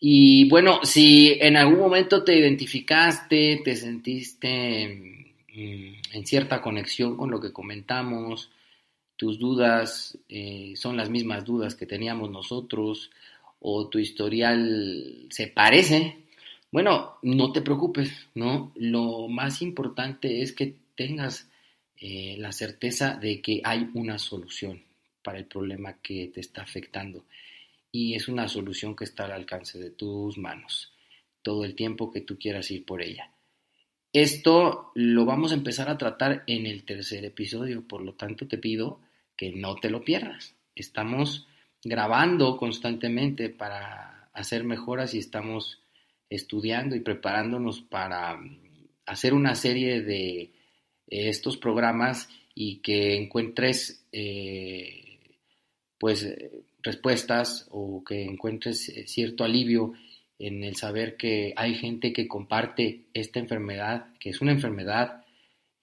Y 0.00 0.48
bueno, 0.48 0.80
si 0.82 1.38
en 1.40 1.56
algún 1.56 1.78
momento 1.78 2.24
te 2.24 2.36
identificaste, 2.36 3.60
te 3.64 3.76
sentiste 3.76 5.28
mm, 5.54 6.16
en 6.16 6.26
cierta 6.26 6.60
conexión 6.60 7.16
con 7.16 7.30
lo 7.30 7.40
que 7.40 7.52
comentamos, 7.52 8.50
tus 9.14 9.38
dudas 9.38 10.18
eh, 10.28 10.72
son 10.74 10.96
las 10.96 11.08
mismas 11.08 11.44
dudas 11.44 11.76
que 11.76 11.86
teníamos 11.86 12.28
nosotros, 12.28 13.12
o 13.60 13.86
tu 13.86 14.00
historial 14.00 15.28
se 15.30 15.46
parece, 15.46 16.16
bueno, 16.72 17.18
no 17.22 17.52
te 17.52 17.62
preocupes, 17.62 18.26
¿no? 18.34 18.72
Lo 18.74 19.28
más 19.28 19.62
importante 19.62 20.42
es 20.42 20.52
que 20.52 20.74
tengas 20.96 21.48
eh, 22.00 22.36
la 22.38 22.52
certeza 22.52 23.14
de 23.16 23.40
que 23.40 23.60
hay 23.62 23.88
una 23.94 24.18
solución 24.18 24.82
para 25.22 25.38
el 25.38 25.46
problema 25.46 26.00
que 26.00 26.30
te 26.32 26.40
está 26.40 26.62
afectando 26.62 27.26
y 27.92 28.14
es 28.14 28.28
una 28.28 28.48
solución 28.48 28.96
que 28.96 29.04
está 29.04 29.26
al 29.26 29.32
alcance 29.32 29.78
de 29.78 29.90
tus 29.90 30.38
manos 30.38 30.92
todo 31.42 31.64
el 31.64 31.74
tiempo 31.74 32.10
que 32.10 32.20
tú 32.20 32.38
quieras 32.38 32.70
ir 32.70 32.84
por 32.84 33.02
ella. 33.02 33.30
Esto 34.12 34.90
lo 34.94 35.24
vamos 35.24 35.52
a 35.52 35.54
empezar 35.54 35.88
a 35.88 35.98
tratar 35.98 36.42
en 36.46 36.66
el 36.66 36.84
tercer 36.84 37.24
episodio, 37.24 37.86
por 37.86 38.02
lo 38.02 38.14
tanto 38.14 38.48
te 38.48 38.58
pido 38.58 39.00
que 39.36 39.52
no 39.52 39.76
te 39.76 39.90
lo 39.90 40.04
pierdas. 40.04 40.56
Estamos 40.74 41.46
grabando 41.82 42.56
constantemente 42.56 43.48
para 43.48 44.30
hacer 44.32 44.64
mejoras 44.64 45.14
y 45.14 45.18
estamos 45.18 45.80
estudiando 46.28 46.96
y 46.96 47.00
preparándonos 47.00 47.82
para 47.82 48.40
hacer 49.06 49.32
una 49.32 49.54
serie 49.54 50.02
de 50.02 50.52
estos 51.10 51.56
programas 51.56 52.28
y 52.54 52.76
que 52.76 53.16
encuentres 53.16 54.04
eh, 54.12 55.18
pues 55.98 56.26
respuestas 56.82 57.66
o 57.70 58.02
que 58.04 58.24
encuentres 58.24 58.88
eh, 58.88 59.06
cierto 59.06 59.44
alivio 59.44 59.92
en 60.38 60.64
el 60.64 60.76
saber 60.76 61.16
que 61.16 61.52
hay 61.56 61.74
gente 61.74 62.12
que 62.12 62.26
comparte 62.26 63.02
esta 63.12 63.38
enfermedad, 63.38 64.06
que 64.18 64.30
es 64.30 64.40
una 64.40 64.52
enfermedad 64.52 65.24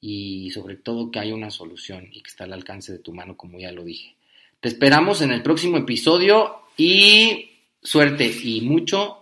y 0.01 0.49
sobre 0.51 0.75
todo 0.75 1.11
que 1.11 1.19
hay 1.19 1.31
una 1.31 1.51
solución 1.51 2.09
y 2.11 2.21
que 2.21 2.29
está 2.29 2.45
al 2.45 2.53
alcance 2.53 2.91
de 2.91 2.99
tu 2.99 3.13
mano, 3.13 3.37
como 3.37 3.59
ya 3.59 3.71
lo 3.71 3.83
dije. 3.83 4.15
Te 4.59 4.69
esperamos 4.69 5.21
en 5.21 5.31
el 5.31 5.43
próximo 5.43 5.77
episodio 5.77 6.63
y 6.75 7.51
suerte 7.81 8.31
y 8.43 8.61
mucho 8.61 9.19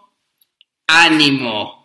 ánimo. 0.88 1.85